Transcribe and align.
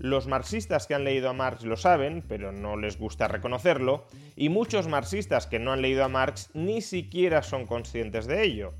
Los 0.00 0.26
marxistas 0.26 0.86
que 0.86 0.94
han 0.94 1.04
leído 1.04 1.28
a 1.28 1.34
Marx 1.34 1.62
lo 1.62 1.76
saben, 1.76 2.24
pero 2.26 2.52
no 2.52 2.78
les 2.78 2.96
gusta 2.96 3.28
reconocerlo, 3.28 4.06
y 4.34 4.48
muchos 4.48 4.88
marxistas 4.88 5.46
que 5.46 5.58
no 5.58 5.72
han 5.72 5.82
leído 5.82 6.02
a 6.02 6.08
Marx 6.08 6.48
ni 6.54 6.80
siquiera 6.80 7.42
son 7.42 7.66
conscientes 7.66 8.26
de 8.26 8.42
ello. 8.42 8.72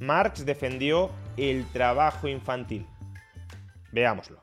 Marx 0.00 0.46
defendió 0.46 1.10
el 1.36 1.66
trabajo 1.66 2.28
infantil. 2.28 2.86
Veámoslo. 3.92 4.42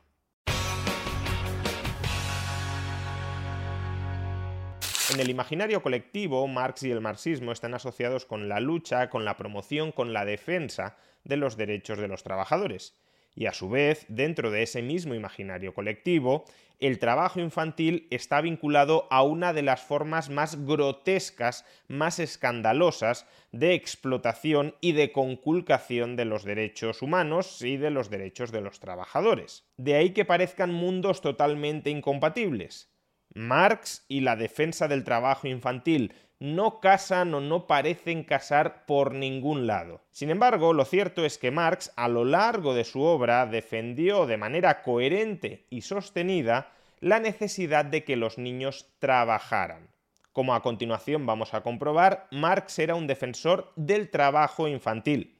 En 5.12 5.18
el 5.18 5.28
imaginario 5.28 5.82
colectivo, 5.82 6.46
Marx 6.46 6.84
y 6.84 6.92
el 6.92 7.00
marxismo 7.00 7.50
están 7.50 7.74
asociados 7.74 8.26
con 8.26 8.48
la 8.48 8.60
lucha, 8.60 9.10
con 9.10 9.24
la 9.24 9.36
promoción, 9.36 9.90
con 9.90 10.12
la 10.12 10.24
defensa 10.24 10.96
de 11.24 11.36
los 11.36 11.56
derechos 11.56 11.98
de 11.98 12.06
los 12.06 12.22
trabajadores. 12.22 12.94
Y 13.36 13.46
a 13.46 13.52
su 13.52 13.68
vez, 13.68 14.06
dentro 14.08 14.50
de 14.50 14.62
ese 14.62 14.80
mismo 14.80 15.14
imaginario 15.14 15.74
colectivo, 15.74 16.46
el 16.80 16.98
trabajo 16.98 17.38
infantil 17.38 18.06
está 18.10 18.40
vinculado 18.40 19.06
a 19.10 19.22
una 19.22 19.52
de 19.52 19.62
las 19.62 19.82
formas 19.82 20.30
más 20.30 20.66
grotescas, 20.66 21.64
más 21.86 22.18
escandalosas 22.18 23.26
de 23.52 23.74
explotación 23.74 24.74
y 24.80 24.92
de 24.92 25.12
conculcación 25.12 26.16
de 26.16 26.24
los 26.24 26.44
derechos 26.44 27.02
humanos 27.02 27.62
y 27.62 27.76
de 27.76 27.90
los 27.90 28.10
derechos 28.10 28.52
de 28.52 28.62
los 28.62 28.80
trabajadores. 28.80 29.64
De 29.76 29.94
ahí 29.94 30.10
que 30.10 30.24
parezcan 30.24 30.72
mundos 30.72 31.20
totalmente 31.20 31.90
incompatibles. 31.90 32.90
Marx 33.36 34.06
y 34.08 34.20
la 34.20 34.34
defensa 34.34 34.88
del 34.88 35.04
trabajo 35.04 35.46
infantil 35.46 36.14
no 36.38 36.80
casan 36.80 37.34
o 37.34 37.40
no 37.40 37.66
parecen 37.66 38.24
casar 38.24 38.86
por 38.86 39.14
ningún 39.14 39.66
lado. 39.66 40.00
Sin 40.10 40.30
embargo, 40.30 40.72
lo 40.72 40.86
cierto 40.86 41.24
es 41.24 41.36
que 41.36 41.50
Marx 41.50 41.92
a 41.96 42.08
lo 42.08 42.24
largo 42.24 42.74
de 42.74 42.84
su 42.84 43.02
obra 43.02 43.44
defendió 43.46 44.26
de 44.26 44.38
manera 44.38 44.82
coherente 44.82 45.66
y 45.68 45.82
sostenida 45.82 46.72
la 47.00 47.20
necesidad 47.20 47.84
de 47.84 48.04
que 48.04 48.16
los 48.16 48.38
niños 48.38 48.88
trabajaran. 48.98 49.88
Como 50.32 50.54
a 50.54 50.62
continuación 50.62 51.26
vamos 51.26 51.52
a 51.52 51.62
comprobar, 51.62 52.28
Marx 52.30 52.78
era 52.78 52.94
un 52.94 53.06
defensor 53.06 53.72
del 53.76 54.10
trabajo 54.10 54.66
infantil. 54.66 55.35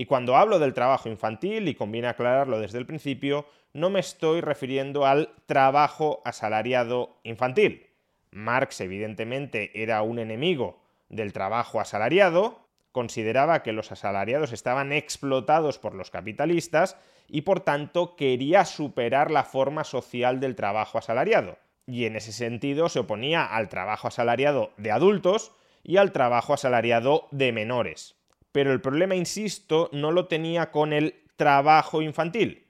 Y 0.00 0.06
cuando 0.06 0.34
hablo 0.34 0.58
del 0.58 0.72
trabajo 0.72 1.10
infantil, 1.10 1.68
y 1.68 1.74
conviene 1.74 2.08
aclararlo 2.08 2.58
desde 2.58 2.78
el 2.78 2.86
principio, 2.86 3.44
no 3.74 3.90
me 3.90 4.00
estoy 4.00 4.40
refiriendo 4.40 5.04
al 5.04 5.34
trabajo 5.44 6.22
asalariado 6.24 7.18
infantil. 7.22 7.86
Marx 8.30 8.80
evidentemente 8.80 9.82
era 9.82 10.00
un 10.00 10.18
enemigo 10.18 10.80
del 11.10 11.34
trabajo 11.34 11.82
asalariado, 11.82 12.66
consideraba 12.92 13.62
que 13.62 13.74
los 13.74 13.92
asalariados 13.92 14.54
estaban 14.54 14.90
explotados 14.90 15.78
por 15.78 15.94
los 15.94 16.10
capitalistas 16.10 16.96
y 17.28 17.42
por 17.42 17.60
tanto 17.60 18.16
quería 18.16 18.64
superar 18.64 19.30
la 19.30 19.44
forma 19.44 19.84
social 19.84 20.40
del 20.40 20.56
trabajo 20.56 20.96
asalariado. 20.96 21.58
Y 21.86 22.06
en 22.06 22.16
ese 22.16 22.32
sentido 22.32 22.88
se 22.88 23.00
oponía 23.00 23.44
al 23.44 23.68
trabajo 23.68 24.08
asalariado 24.08 24.72
de 24.78 24.92
adultos 24.92 25.52
y 25.82 25.98
al 25.98 26.12
trabajo 26.12 26.54
asalariado 26.54 27.28
de 27.32 27.52
menores. 27.52 28.16
Pero 28.52 28.72
el 28.72 28.80
problema, 28.80 29.14
insisto, 29.14 29.88
no 29.92 30.10
lo 30.12 30.26
tenía 30.26 30.70
con 30.70 30.92
el 30.92 31.22
trabajo 31.36 32.02
infantil, 32.02 32.66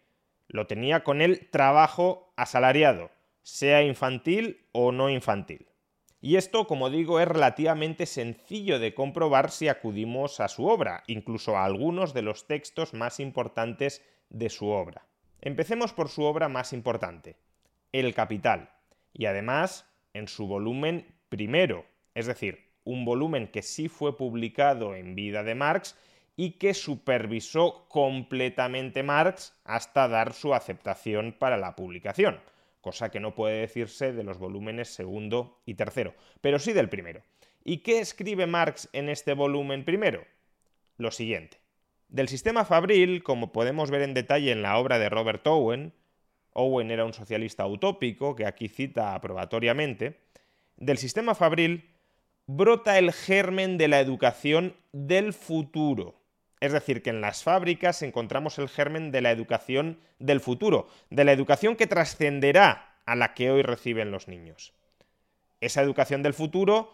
lo 0.48 0.66
tenía 0.66 1.02
con 1.04 1.22
el 1.22 1.48
trabajo 1.50 2.32
asalariado, 2.36 3.10
sea 3.42 3.82
infantil 3.82 4.66
o 4.72 4.92
no 4.92 5.08
infantil. 5.08 5.66
Y 6.20 6.36
esto, 6.36 6.66
como 6.66 6.90
digo, 6.90 7.18
es 7.18 7.26
relativamente 7.26 8.04
sencillo 8.04 8.78
de 8.78 8.94
comprobar 8.94 9.50
si 9.50 9.68
acudimos 9.68 10.40
a 10.40 10.48
su 10.48 10.66
obra, 10.66 11.02
incluso 11.06 11.56
a 11.56 11.64
algunos 11.64 12.12
de 12.12 12.22
los 12.22 12.46
textos 12.46 12.92
más 12.92 13.20
importantes 13.20 14.04
de 14.28 14.50
su 14.50 14.68
obra. 14.68 15.06
Empecemos 15.40 15.94
por 15.94 16.10
su 16.10 16.24
obra 16.24 16.50
más 16.50 16.74
importante, 16.74 17.36
El 17.92 18.12
Capital, 18.12 18.70
y 19.14 19.24
además 19.26 19.86
en 20.12 20.28
su 20.28 20.46
volumen 20.46 21.14
primero, 21.30 21.86
es 22.14 22.26
decir, 22.26 22.69
un 22.84 23.04
volumen 23.04 23.48
que 23.48 23.62
sí 23.62 23.88
fue 23.88 24.16
publicado 24.16 24.94
en 24.94 25.14
vida 25.14 25.42
de 25.42 25.54
Marx 25.54 25.96
y 26.36 26.52
que 26.52 26.74
supervisó 26.74 27.86
completamente 27.88 29.02
Marx 29.02 29.54
hasta 29.64 30.08
dar 30.08 30.32
su 30.32 30.54
aceptación 30.54 31.34
para 31.38 31.58
la 31.58 31.76
publicación, 31.76 32.40
cosa 32.80 33.10
que 33.10 33.20
no 33.20 33.34
puede 33.34 33.60
decirse 33.60 34.12
de 34.12 34.24
los 34.24 34.38
volúmenes 34.38 34.88
segundo 34.88 35.60
y 35.66 35.74
tercero, 35.74 36.14
pero 36.40 36.58
sí 36.58 36.72
del 36.72 36.88
primero. 36.88 37.22
¿Y 37.62 37.78
qué 37.78 37.98
escribe 37.98 38.46
Marx 38.46 38.88
en 38.92 39.10
este 39.10 39.34
volumen 39.34 39.84
primero? 39.84 40.24
Lo 40.96 41.10
siguiente. 41.10 41.58
Del 42.08 42.28
sistema 42.28 42.64
fabril, 42.64 43.22
como 43.22 43.52
podemos 43.52 43.90
ver 43.90 44.02
en 44.02 44.14
detalle 44.14 44.50
en 44.50 44.62
la 44.62 44.78
obra 44.78 44.98
de 44.98 45.10
Robert 45.10 45.46
Owen, 45.46 45.92
Owen 46.52 46.90
era 46.90 47.04
un 47.04 47.12
socialista 47.12 47.66
utópico 47.66 48.34
que 48.34 48.46
aquí 48.46 48.68
cita 48.68 49.14
aprobatoriamente, 49.14 50.20
del 50.76 50.98
sistema 50.98 51.34
fabril 51.34 51.89
brota 52.56 52.98
el 52.98 53.12
germen 53.12 53.78
de 53.78 53.86
la 53.86 54.00
educación 54.00 54.74
del 54.92 55.32
futuro. 55.32 56.16
Es 56.58 56.72
decir, 56.72 57.00
que 57.00 57.10
en 57.10 57.20
las 57.20 57.44
fábricas 57.44 58.02
encontramos 58.02 58.58
el 58.58 58.68
germen 58.68 59.12
de 59.12 59.20
la 59.20 59.30
educación 59.30 60.00
del 60.18 60.40
futuro, 60.40 60.88
de 61.10 61.24
la 61.24 61.32
educación 61.32 61.76
que 61.76 61.86
trascenderá 61.86 62.96
a 63.06 63.14
la 63.14 63.34
que 63.34 63.52
hoy 63.52 63.62
reciben 63.62 64.10
los 64.10 64.26
niños. 64.26 64.72
Esa 65.60 65.82
educación 65.82 66.24
del 66.24 66.34
futuro 66.34 66.92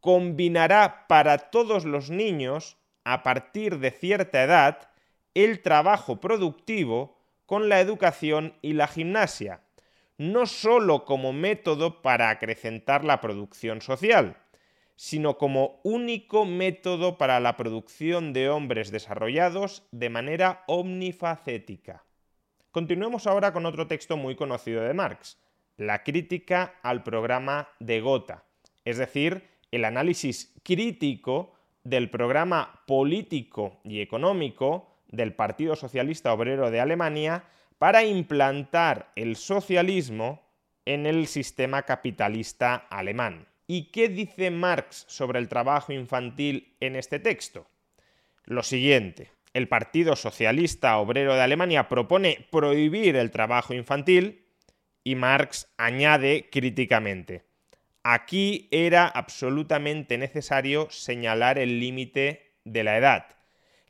combinará 0.00 1.06
para 1.08 1.38
todos 1.38 1.86
los 1.86 2.10
niños, 2.10 2.76
a 3.04 3.22
partir 3.22 3.78
de 3.78 3.90
cierta 3.90 4.42
edad, 4.42 4.90
el 5.34 5.62
trabajo 5.62 6.20
productivo 6.20 7.16
con 7.46 7.70
la 7.70 7.80
educación 7.80 8.54
y 8.60 8.74
la 8.74 8.86
gimnasia, 8.86 9.62
no 10.18 10.44
sólo 10.44 11.06
como 11.06 11.32
método 11.32 12.02
para 12.02 12.28
acrecentar 12.28 13.04
la 13.04 13.22
producción 13.22 13.80
social, 13.80 14.36
sino 14.98 15.38
como 15.38 15.78
único 15.84 16.44
método 16.44 17.18
para 17.18 17.38
la 17.38 17.56
producción 17.56 18.32
de 18.32 18.48
hombres 18.50 18.90
desarrollados 18.90 19.86
de 19.92 20.10
manera 20.10 20.64
omnifacética. 20.66 22.04
Continuemos 22.72 23.28
ahora 23.28 23.52
con 23.52 23.64
otro 23.64 23.86
texto 23.86 24.16
muy 24.16 24.34
conocido 24.34 24.82
de 24.82 24.94
Marx, 24.94 25.38
la 25.76 26.02
crítica 26.02 26.74
al 26.82 27.04
programa 27.04 27.68
de 27.78 28.00
Gotha, 28.00 28.42
es 28.84 28.98
decir, 28.98 29.44
el 29.70 29.84
análisis 29.84 30.52
crítico 30.64 31.52
del 31.84 32.10
programa 32.10 32.82
político 32.84 33.78
y 33.84 34.00
económico 34.00 34.96
del 35.06 35.32
Partido 35.32 35.76
Socialista 35.76 36.32
Obrero 36.32 36.72
de 36.72 36.80
Alemania 36.80 37.44
para 37.78 38.02
implantar 38.02 39.12
el 39.14 39.36
socialismo 39.36 40.42
en 40.86 41.06
el 41.06 41.28
sistema 41.28 41.82
capitalista 41.82 42.74
alemán. 42.90 43.47
¿Y 43.70 43.90
qué 43.90 44.08
dice 44.08 44.50
Marx 44.50 45.04
sobre 45.08 45.38
el 45.38 45.46
trabajo 45.46 45.92
infantil 45.92 46.74
en 46.80 46.96
este 46.96 47.18
texto? 47.18 47.68
Lo 48.46 48.62
siguiente. 48.62 49.30
El 49.52 49.68
Partido 49.68 50.16
Socialista 50.16 50.96
Obrero 50.96 51.34
de 51.34 51.42
Alemania 51.42 51.86
propone 51.86 52.48
prohibir 52.50 53.14
el 53.14 53.30
trabajo 53.30 53.74
infantil 53.74 54.46
y 55.04 55.16
Marx 55.16 55.68
añade 55.76 56.48
críticamente. 56.50 57.44
Aquí 58.02 58.68
era 58.70 59.06
absolutamente 59.06 60.16
necesario 60.16 60.88
señalar 60.90 61.58
el 61.58 61.78
límite 61.78 62.54
de 62.64 62.84
la 62.84 62.96
edad. 62.96 63.26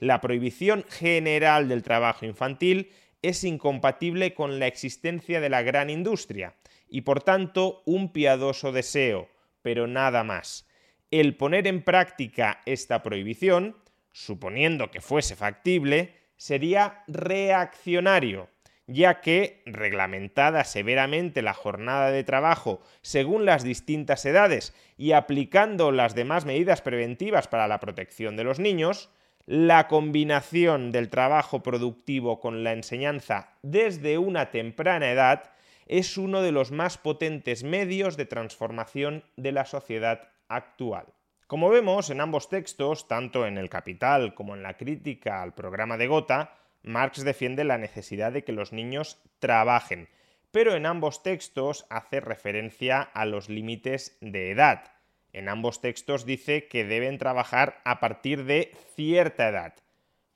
La 0.00 0.20
prohibición 0.20 0.84
general 0.88 1.68
del 1.68 1.84
trabajo 1.84 2.26
infantil 2.26 2.90
es 3.22 3.44
incompatible 3.44 4.34
con 4.34 4.58
la 4.58 4.66
existencia 4.66 5.40
de 5.40 5.50
la 5.50 5.62
gran 5.62 5.88
industria 5.88 6.56
y 6.88 7.02
por 7.02 7.22
tanto 7.22 7.84
un 7.86 8.12
piadoso 8.12 8.72
deseo, 8.72 9.28
pero 9.68 9.86
nada 9.86 10.24
más. 10.24 10.66
El 11.10 11.36
poner 11.36 11.66
en 11.66 11.82
práctica 11.82 12.62
esta 12.64 13.02
prohibición, 13.02 13.76
suponiendo 14.12 14.90
que 14.90 15.02
fuese 15.02 15.36
factible, 15.36 16.14
sería 16.38 17.04
reaccionario, 17.06 18.48
ya 18.86 19.20
que, 19.20 19.60
reglamentada 19.66 20.64
severamente 20.64 21.42
la 21.42 21.52
jornada 21.52 22.10
de 22.10 22.24
trabajo 22.24 22.80
según 23.02 23.44
las 23.44 23.62
distintas 23.62 24.24
edades 24.24 24.74
y 24.96 25.12
aplicando 25.12 25.92
las 25.92 26.14
demás 26.14 26.46
medidas 26.46 26.80
preventivas 26.80 27.46
para 27.46 27.68
la 27.68 27.78
protección 27.78 28.38
de 28.38 28.44
los 28.44 28.58
niños, 28.58 29.10
la 29.44 29.86
combinación 29.86 30.92
del 30.92 31.10
trabajo 31.10 31.62
productivo 31.62 32.40
con 32.40 32.64
la 32.64 32.72
enseñanza 32.72 33.50
desde 33.60 34.16
una 34.16 34.50
temprana 34.50 35.10
edad 35.10 35.50
es 35.88 36.18
uno 36.18 36.42
de 36.42 36.52
los 36.52 36.70
más 36.70 36.98
potentes 36.98 37.64
medios 37.64 38.16
de 38.16 38.26
transformación 38.26 39.24
de 39.36 39.52
la 39.52 39.64
sociedad 39.64 40.28
actual. 40.48 41.06
Como 41.46 41.70
vemos 41.70 42.10
en 42.10 42.20
ambos 42.20 42.50
textos, 42.50 43.08
tanto 43.08 43.46
en 43.46 43.56
El 43.56 43.70
Capital 43.70 44.34
como 44.34 44.54
en 44.54 44.62
la 44.62 44.76
crítica 44.76 45.42
al 45.42 45.54
programa 45.54 45.96
de 45.96 46.06
Gotha, 46.06 46.54
Marx 46.82 47.24
defiende 47.24 47.64
la 47.64 47.78
necesidad 47.78 48.32
de 48.32 48.44
que 48.44 48.52
los 48.52 48.72
niños 48.72 49.20
trabajen, 49.38 50.08
pero 50.50 50.74
en 50.74 50.86
ambos 50.86 51.22
textos 51.22 51.86
hace 51.88 52.20
referencia 52.20 53.00
a 53.00 53.24
los 53.24 53.48
límites 53.48 54.18
de 54.20 54.50
edad. 54.50 54.92
En 55.32 55.48
ambos 55.48 55.80
textos 55.80 56.26
dice 56.26 56.68
que 56.68 56.84
deben 56.84 57.18
trabajar 57.18 57.80
a 57.84 57.98
partir 58.00 58.44
de 58.44 58.76
cierta 58.94 59.48
edad. 59.48 59.74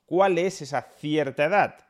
¿Cuál 0.05 0.37
es 0.37 0.61
esa 0.61 0.81
cierta 0.97 1.45
edad? 1.45 1.85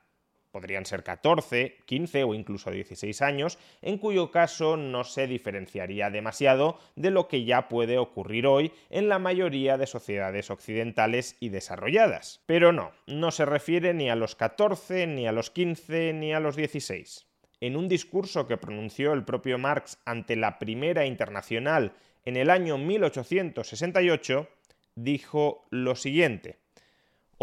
Podrían 0.54 0.86
ser 0.86 1.04
14, 1.04 1.78
15 1.86 2.24
o 2.24 2.36
incluso 2.36 2.70
16 2.70 3.24
años, 3.24 3.58
en 3.82 3.98
cuyo 3.98 4.30
caso 4.30 4.78
no 4.78 5.04
se 5.04 5.26
diferenciaría 5.26 6.12
demasiado 6.12 6.78
de 6.96 7.10
lo 7.10 7.28
que 7.28 7.44
ya 7.44 7.68
puede 7.68 7.98
ocurrir 7.98 8.46
hoy 8.46 8.72
en 8.92 9.10
la 9.10 9.18
mayoría 9.18 9.78
de 9.78 9.88
sociedades 9.88 10.52
occidentales 10.52 11.36
y 11.40 11.50
desarrolladas. 11.50 12.44
Pero 12.46 12.72
no, 12.72 12.92
no 13.08 13.32
se 13.32 13.46
refiere 13.46 13.96
ni 13.96 14.12
a 14.12 14.16
los 14.16 14.36
14, 14.36 15.08
ni 15.08 15.28
a 15.28 15.32
los 15.32 15.50
15, 15.50 16.14
ni 16.14 16.34
a 16.34 16.40
los 16.40 16.56
16. 16.56 17.26
En 17.60 17.76
un 17.76 17.88
discurso 17.88 18.46
que 18.46 18.58
pronunció 18.58 19.14
el 19.14 19.26
propio 19.26 19.58
Marx 19.58 19.98
ante 20.06 20.36
la 20.36 20.60
Primera 20.60 21.08
Internacional 21.08 21.94
en 22.26 22.38
el 22.38 22.52
año 22.52 22.78
1868, 22.78 24.48
dijo 24.96 25.66
lo 25.72 25.96
siguiente. 25.96 26.63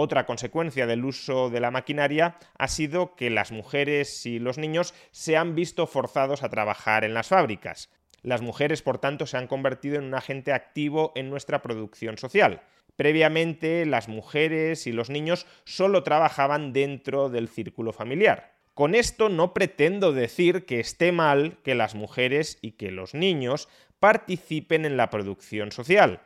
Otra 0.02 0.24
consecuencia 0.24 0.86
del 0.86 1.04
uso 1.04 1.50
de 1.50 1.60
la 1.60 1.70
maquinaria 1.70 2.38
ha 2.56 2.68
sido 2.68 3.16
que 3.16 3.28
las 3.28 3.52
mujeres 3.52 4.24
y 4.24 4.38
los 4.38 4.56
niños 4.56 4.94
se 5.10 5.36
han 5.36 5.54
visto 5.54 5.86
forzados 5.86 6.42
a 6.42 6.48
trabajar 6.48 7.04
en 7.04 7.12
las 7.12 7.28
fábricas. 7.28 7.90
Las 8.22 8.40
mujeres, 8.40 8.80
por 8.80 8.96
tanto, 8.96 9.26
se 9.26 9.36
han 9.36 9.46
convertido 9.46 9.96
en 9.96 10.04
un 10.04 10.14
agente 10.14 10.54
activo 10.54 11.12
en 11.16 11.28
nuestra 11.28 11.60
producción 11.60 12.16
social. 12.16 12.62
Previamente, 12.96 13.84
las 13.84 14.08
mujeres 14.08 14.86
y 14.86 14.92
los 14.92 15.10
niños 15.10 15.46
solo 15.64 16.02
trabajaban 16.02 16.72
dentro 16.72 17.28
del 17.28 17.46
círculo 17.46 17.92
familiar. 17.92 18.54
Con 18.72 18.94
esto 18.94 19.28
no 19.28 19.52
pretendo 19.52 20.12
decir 20.14 20.64
que 20.64 20.80
esté 20.80 21.12
mal 21.12 21.58
que 21.62 21.74
las 21.74 21.94
mujeres 21.94 22.58
y 22.62 22.70
que 22.70 22.90
los 22.90 23.12
niños 23.12 23.68
participen 23.98 24.86
en 24.86 24.96
la 24.96 25.10
producción 25.10 25.72
social. 25.72 26.22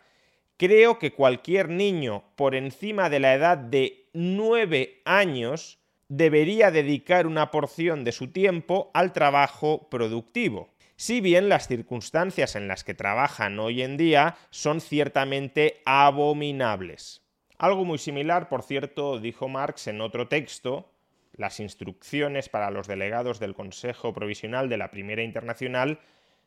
Creo 0.56 0.98
que 0.98 1.12
cualquier 1.12 1.68
niño 1.68 2.24
por 2.36 2.54
encima 2.54 3.10
de 3.10 3.20
la 3.20 3.34
edad 3.34 3.58
de 3.58 4.08
9 4.12 5.02
años 5.04 5.80
debería 6.08 6.70
dedicar 6.70 7.26
una 7.26 7.50
porción 7.50 8.04
de 8.04 8.12
su 8.12 8.28
tiempo 8.28 8.90
al 8.94 9.12
trabajo 9.12 9.88
productivo. 9.90 10.68
Si 10.96 11.20
bien 11.20 11.48
las 11.48 11.66
circunstancias 11.66 12.54
en 12.54 12.68
las 12.68 12.84
que 12.84 12.94
trabajan 12.94 13.58
hoy 13.58 13.82
en 13.82 13.96
día 13.96 14.36
son 14.50 14.80
ciertamente 14.80 15.82
abominables. 15.84 17.22
Algo 17.58 17.84
muy 17.84 17.98
similar, 17.98 18.48
por 18.48 18.62
cierto, 18.62 19.18
dijo 19.18 19.48
Marx 19.48 19.88
en 19.88 20.00
otro 20.00 20.28
texto, 20.28 20.92
las 21.32 21.58
instrucciones 21.58 22.48
para 22.48 22.70
los 22.70 22.86
delegados 22.86 23.40
del 23.40 23.54
Consejo 23.54 24.12
Provisional 24.12 24.68
de 24.68 24.76
la 24.76 24.92
Primera 24.92 25.24
Internacional 25.24 25.98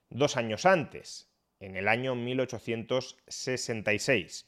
dos 0.10 0.38
años 0.38 0.66
antes, 0.66 1.30
en 1.60 1.76
el 1.76 1.88
año 1.88 2.14
1866. 2.16 4.48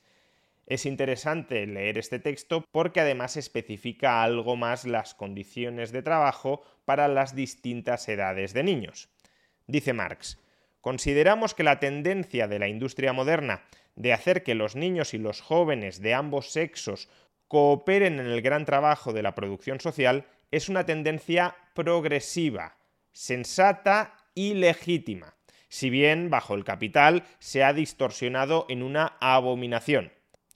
Es 0.67 0.85
interesante 0.85 1.65
leer 1.65 1.97
este 1.97 2.19
texto 2.19 2.63
porque 2.71 2.99
además 2.99 3.37
especifica 3.37 4.21
algo 4.21 4.55
más 4.55 4.85
las 4.85 5.15
condiciones 5.15 5.91
de 5.91 6.03
trabajo 6.03 6.61
para 6.85 7.07
las 7.07 7.35
distintas 7.35 8.07
edades 8.07 8.53
de 8.53 8.61
niños. 8.63 9.09
Dice 9.65 9.93
Marx, 9.93 10.37
consideramos 10.81 11.55
que 11.55 11.63
la 11.63 11.79
tendencia 11.79 12.47
de 12.47 12.59
la 12.59 12.67
industria 12.67 13.13
moderna 13.13 13.63
de 13.95 14.13
hacer 14.13 14.43
que 14.43 14.53
los 14.53 14.75
niños 14.75 15.15
y 15.15 15.17
los 15.17 15.41
jóvenes 15.41 16.01
de 16.01 16.13
ambos 16.13 16.51
sexos 16.51 17.09
cooperen 17.47 18.19
en 18.19 18.27
el 18.27 18.43
gran 18.43 18.65
trabajo 18.65 19.11
de 19.11 19.23
la 19.23 19.33
producción 19.33 19.79
social 19.79 20.27
es 20.51 20.69
una 20.69 20.85
tendencia 20.85 21.55
progresiva, 21.73 22.77
sensata 23.11 24.13
y 24.35 24.53
legítima 24.53 25.38
si 25.69 25.89
bien 25.89 26.29
bajo 26.29 26.55
el 26.55 26.63
capital 26.63 27.23
se 27.39 27.63
ha 27.63 27.73
distorsionado 27.73 28.65
en 28.69 28.83
una 28.83 29.13
abominación. 29.21 30.11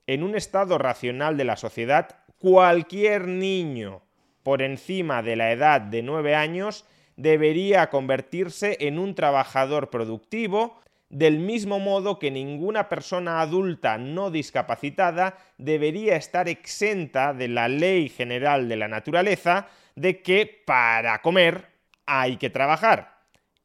En 0.05 0.23
un 0.23 0.35
estado 0.35 0.77
racional 0.77 1.37
de 1.37 1.45
la 1.45 1.55
sociedad, 1.55 2.17
cualquier 2.39 3.27
niño 3.27 4.01
por 4.43 4.61
encima 4.61 5.23
de 5.23 5.37
la 5.37 5.51
edad 5.51 5.79
de 5.79 6.03
9 6.03 6.35
años 6.35 6.85
debería 7.15 7.89
convertirse 7.89 8.77
en 8.81 8.99
un 8.99 9.15
trabajador 9.15 9.89
productivo 9.89 10.81
del 11.09 11.37
mismo 11.37 11.79
modo 11.79 12.17
que 12.17 12.31
ninguna 12.31 12.89
persona 12.89 13.39
adulta 13.39 13.99
no 13.99 14.31
discapacitada 14.31 15.37
debería 15.59 16.15
estar 16.15 16.49
exenta 16.49 17.33
de 17.33 17.47
la 17.47 17.67
ley 17.67 18.09
general 18.09 18.67
de 18.67 18.77
la 18.77 18.87
naturaleza 18.87 19.67
de 19.95 20.23
que 20.23 20.63
para 20.65 21.21
comer 21.21 21.67
hay 22.07 22.37
que 22.37 22.49
trabajar 22.49 23.12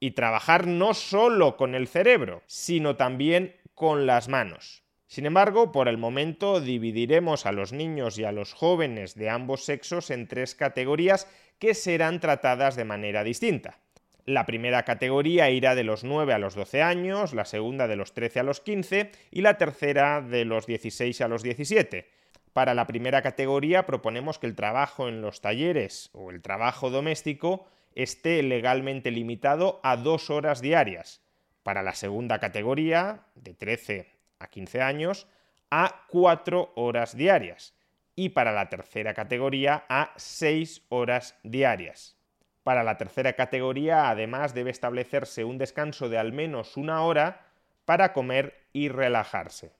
y 0.00 0.12
trabajar 0.12 0.66
no 0.66 0.94
solo 0.94 1.56
con 1.56 1.74
el 1.74 1.88
cerebro, 1.88 2.42
sino 2.46 2.96
también 2.96 3.56
con 3.74 4.06
las 4.06 4.28
manos. 4.28 4.82
Sin 5.06 5.24
embargo, 5.24 5.72
por 5.72 5.88
el 5.88 5.96
momento 5.96 6.60
dividiremos 6.60 7.46
a 7.46 7.52
los 7.52 7.72
niños 7.72 8.18
y 8.18 8.24
a 8.24 8.32
los 8.32 8.52
jóvenes 8.52 9.14
de 9.14 9.30
ambos 9.30 9.64
sexos 9.64 10.10
en 10.10 10.28
tres 10.28 10.54
categorías 10.54 11.26
que 11.58 11.74
serán 11.74 12.20
tratadas 12.20 12.76
de 12.76 12.84
manera 12.84 13.24
distinta. 13.24 13.78
La 14.26 14.44
primera 14.44 14.82
categoría 14.82 15.48
irá 15.48 15.74
de 15.74 15.84
los 15.84 16.04
9 16.04 16.34
a 16.34 16.38
los 16.38 16.54
12 16.54 16.82
años, 16.82 17.32
la 17.32 17.46
segunda 17.46 17.88
de 17.88 17.96
los 17.96 18.12
13 18.12 18.40
a 18.40 18.42
los 18.42 18.60
15 18.60 19.10
y 19.30 19.40
la 19.40 19.56
tercera 19.56 20.20
de 20.20 20.44
los 20.44 20.66
16 20.66 21.22
a 21.22 21.28
los 21.28 21.42
17. 21.42 22.06
Para 22.52 22.74
la 22.74 22.86
primera 22.86 23.22
categoría 23.22 23.86
proponemos 23.86 24.38
que 24.38 24.46
el 24.46 24.54
trabajo 24.54 25.08
en 25.08 25.22
los 25.22 25.40
talleres 25.40 26.10
o 26.12 26.30
el 26.30 26.42
trabajo 26.42 26.90
doméstico 26.90 27.66
esté 27.94 28.42
legalmente 28.42 29.10
limitado 29.10 29.80
a 29.82 29.96
dos 29.96 30.30
horas 30.30 30.60
diarias. 30.60 31.20
Para 31.62 31.82
la 31.82 31.94
segunda 31.94 32.38
categoría, 32.38 33.26
de 33.34 33.54
13 33.54 34.10
a 34.38 34.48
15 34.48 34.80
años, 34.80 35.26
a 35.70 36.06
cuatro 36.08 36.72
horas 36.76 37.16
diarias. 37.16 37.74
Y 38.14 38.30
para 38.30 38.52
la 38.52 38.68
tercera 38.68 39.14
categoría, 39.14 39.84
a 39.88 40.12
seis 40.16 40.82
horas 40.88 41.38
diarias. 41.42 42.16
Para 42.62 42.82
la 42.82 42.96
tercera 42.98 43.34
categoría, 43.34 44.10
además, 44.10 44.54
debe 44.54 44.70
establecerse 44.70 45.44
un 45.44 45.58
descanso 45.58 46.08
de 46.08 46.18
al 46.18 46.32
menos 46.32 46.76
una 46.76 47.02
hora 47.02 47.46
para 47.84 48.12
comer 48.12 48.66
y 48.72 48.88
relajarse. 48.88 49.72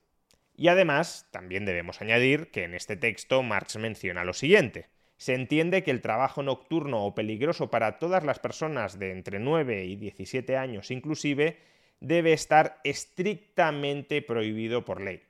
Y 0.55 0.67
además, 0.67 1.27
también 1.31 1.65
debemos 1.65 2.01
añadir 2.01 2.51
que 2.51 2.63
en 2.63 2.73
este 2.73 2.97
texto 2.97 3.43
Marx 3.43 3.77
menciona 3.77 4.23
lo 4.23 4.33
siguiente 4.33 4.89
se 5.19 5.33
entiende 5.33 5.83
que 5.83 5.91
el 5.91 5.99
trabajo 5.99 6.43
nocturno 6.43 7.05
o 7.05 7.13
peligroso 7.13 7.69
para 7.69 7.99
todas 7.99 8.23
las 8.23 8.39
personas 8.39 8.99
de 8.99 9.11
entre 9.11 9.37
9 9.37 9.83
y 9.83 9.97
17 9.97 10.55
años 10.55 10.91
inclusive 10.91 11.57
debe 11.99 12.31
estar 12.31 12.79
estrictamente 12.85 14.21
prohibido 14.21 14.85
por 14.85 15.01
ley. 15.01 15.21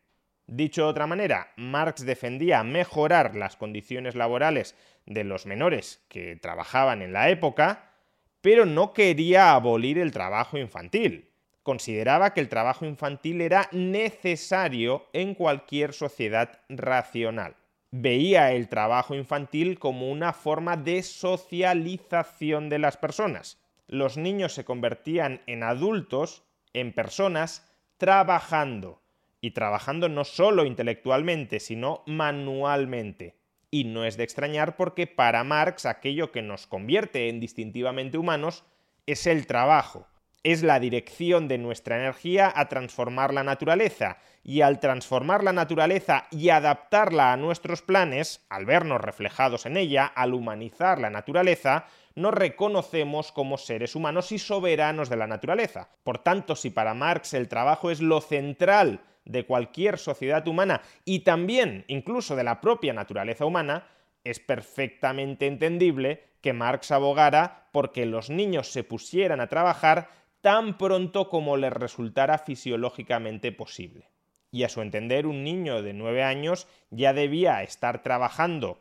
Dicho 0.46 0.84
de 0.84 0.90
otra 0.90 1.08
manera, 1.08 1.54
Marx 1.58 2.06
defendía 2.06 2.64
mejorar 2.64 3.36
las 3.36 3.56
condiciones 3.56 4.14
laborales 4.14 4.76
de 5.08 5.24
los 5.24 5.48
menores 5.48 6.06
que 6.08 6.36
trabajaban 6.36 7.02
en 7.02 7.12
la 7.12 7.32
época, 7.32 7.90
pero 8.42 8.68
no 8.68 8.94
quería 8.94 9.54
abolir 9.54 9.98
el 9.98 10.12
trabajo 10.12 10.60
infantil. 10.60 11.32
Consideraba 11.64 12.36
que 12.36 12.42
el 12.42 12.50
trabajo 12.50 12.86
infantil 12.86 13.42
era 13.42 13.68
necesario 13.72 15.08
en 15.14 15.34
cualquier 15.34 15.94
sociedad 15.94 16.60
racional 16.70 17.56
veía 17.92 18.52
el 18.52 18.70
trabajo 18.70 19.16
infantil 19.16 19.80
como 19.80 20.12
una 20.12 20.34
forma 20.34 20.78
de 20.78 21.02
socialización 21.04 22.70
de 22.70 22.80
las 22.80 22.98
personas. 22.98 23.60
Los 23.88 24.18
niños 24.18 24.54
se 24.54 24.66
convertían 24.66 25.42
en 25.48 25.64
adultos, 25.64 26.44
en 26.74 26.94
personas, 26.94 27.72
trabajando. 27.98 29.02
Y 29.42 29.52
trabajando 29.52 30.10
no 30.10 30.26
solo 30.26 30.66
intelectualmente, 30.66 31.60
sino 31.60 32.04
manualmente. 32.06 33.38
Y 33.72 33.86
no 33.86 34.04
es 34.04 34.18
de 34.18 34.24
extrañar 34.24 34.76
porque 34.76 35.08
para 35.08 35.44
Marx 35.44 35.86
aquello 35.86 36.32
que 36.32 36.42
nos 36.42 36.68
convierte 36.68 37.30
en 37.30 37.40
distintivamente 37.40 38.18
humanos 38.18 38.66
es 39.06 39.28
el 39.28 39.48
trabajo. 39.48 40.08
Es 40.44 40.64
la 40.64 40.80
dirección 40.80 41.48
de 41.48 41.58
nuestra 41.58 41.98
energía 41.98 42.52
a 42.56 42.70
transformar 42.70 43.34
la 43.34 43.44
naturaleza. 43.44 44.18
Y 44.44 44.62
al 44.62 44.80
transformar 44.80 45.44
la 45.44 45.54
naturaleza 45.54 46.28
y 46.32 46.50
adaptarla 46.50 47.34
a 47.34 47.38
nuestros 47.38 47.82
planes, 47.82 48.46
al 48.50 48.66
vernos 48.66 49.02
reflejados 49.02 49.66
en 49.66 49.78
ella, 49.78 50.06
al 50.06 50.34
humanizar 50.34 51.00
la 51.00 51.10
naturaleza, 51.10 51.86
nos 52.16 52.34
reconocemos 52.34 53.32
como 53.32 53.58
seres 53.58 53.96
humanos 53.96 54.32
y 54.32 54.40
soberanos 54.40 55.10
de 55.10 55.18
la 55.18 55.28
naturaleza. 55.28 55.90
Por 56.04 56.20
tanto, 56.20 56.56
si 56.56 56.70
para 56.70 56.94
Marx 56.94 57.34
el 57.34 57.48
trabajo 57.48 57.92
es 57.92 58.02
lo 58.02 58.22
central 58.22 59.02
de 59.26 59.46
cualquier 59.46 59.98
sociedad 59.98 60.48
humana 60.48 60.82
y 61.06 61.20
también 61.20 61.86
incluso 61.88 62.36
de 62.36 62.44
la 62.44 62.62
propia 62.62 62.94
naturaleza 62.94 63.46
humana, 63.46 63.88
es 64.24 64.40
perfectamente 64.40 65.48
entendible 65.48 66.24
que 66.42 66.54
Marx 66.54 66.92
abogara 66.92 67.68
porque 67.72 68.06
los 68.06 68.30
niños 68.30 68.72
se 68.72 68.84
pusieran 68.84 69.40
a 69.40 69.48
trabajar 69.48 70.10
tan 70.42 70.78
pronto 70.78 71.30
como 71.30 71.58
les 71.58 71.74
resultara 71.74 72.38
fisiológicamente 72.38 73.52
posible. 73.52 74.10
Y 74.52 74.64
a 74.64 74.70
su 74.70 74.82
entender, 74.82 75.28
un 75.28 75.44
niño 75.44 75.82
de 75.82 75.94
nueve 75.94 76.24
años 76.24 76.68
ya 76.90 77.14
debía 77.14 77.62
estar 77.62 78.02
trabajando, 78.02 78.80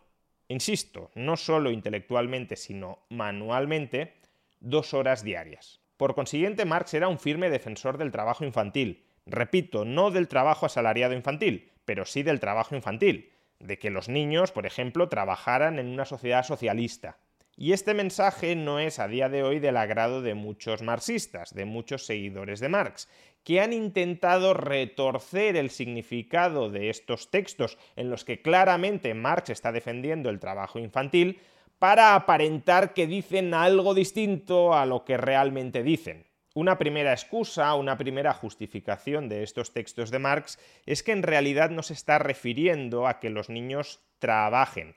insisto, 0.48 1.10
no 1.14 1.36
solo 1.36 1.70
intelectualmente, 1.70 2.56
sino 2.56 3.00
manualmente, 3.10 4.14
dos 4.60 4.94
horas 4.94 5.22
diarias. 5.22 5.80
Por 5.96 6.14
consiguiente, 6.14 6.64
Marx 6.64 6.94
era 6.94 7.08
un 7.08 7.18
firme 7.18 7.50
defensor 7.50 7.98
del 7.98 8.12
trabajo 8.12 8.44
infantil. 8.44 9.04
Repito, 9.26 9.84
no 9.84 10.10
del 10.10 10.28
trabajo 10.28 10.64
asalariado 10.64 11.12
infantil, 11.12 11.70
pero 11.84 12.06
sí 12.06 12.22
del 12.22 12.40
trabajo 12.40 12.76
infantil, 12.76 13.32
de 13.58 13.78
que 13.78 13.90
los 13.90 14.08
niños, 14.08 14.52
por 14.52 14.64
ejemplo, 14.64 15.08
trabajaran 15.08 15.78
en 15.78 15.88
una 15.88 16.04
sociedad 16.04 16.44
socialista, 16.44 17.18
y 17.60 17.72
este 17.72 17.92
mensaje 17.92 18.54
no 18.54 18.78
es 18.78 19.00
a 19.00 19.08
día 19.08 19.28
de 19.28 19.42
hoy 19.42 19.58
del 19.58 19.76
agrado 19.76 20.22
de 20.22 20.34
muchos 20.34 20.80
marxistas, 20.80 21.52
de 21.52 21.64
muchos 21.64 22.06
seguidores 22.06 22.60
de 22.60 22.68
Marx, 22.68 23.08
que 23.42 23.60
han 23.60 23.72
intentado 23.72 24.54
retorcer 24.54 25.56
el 25.56 25.70
significado 25.70 26.70
de 26.70 26.88
estos 26.88 27.32
textos 27.32 27.76
en 27.96 28.10
los 28.10 28.24
que 28.24 28.42
claramente 28.42 29.12
Marx 29.12 29.50
está 29.50 29.72
defendiendo 29.72 30.30
el 30.30 30.38
trabajo 30.38 30.78
infantil 30.78 31.40
para 31.80 32.14
aparentar 32.14 32.94
que 32.94 33.08
dicen 33.08 33.52
algo 33.52 33.92
distinto 33.92 34.72
a 34.74 34.86
lo 34.86 35.04
que 35.04 35.16
realmente 35.16 35.82
dicen. 35.82 36.26
Una 36.54 36.78
primera 36.78 37.12
excusa, 37.12 37.74
una 37.74 37.98
primera 37.98 38.34
justificación 38.34 39.28
de 39.28 39.42
estos 39.42 39.72
textos 39.72 40.12
de 40.12 40.20
Marx 40.20 40.60
es 40.86 41.02
que 41.02 41.10
en 41.10 41.24
realidad 41.24 41.70
no 41.70 41.82
se 41.82 41.94
está 41.94 42.20
refiriendo 42.20 43.08
a 43.08 43.18
que 43.18 43.30
los 43.30 43.48
niños 43.48 44.00
trabajen, 44.20 44.94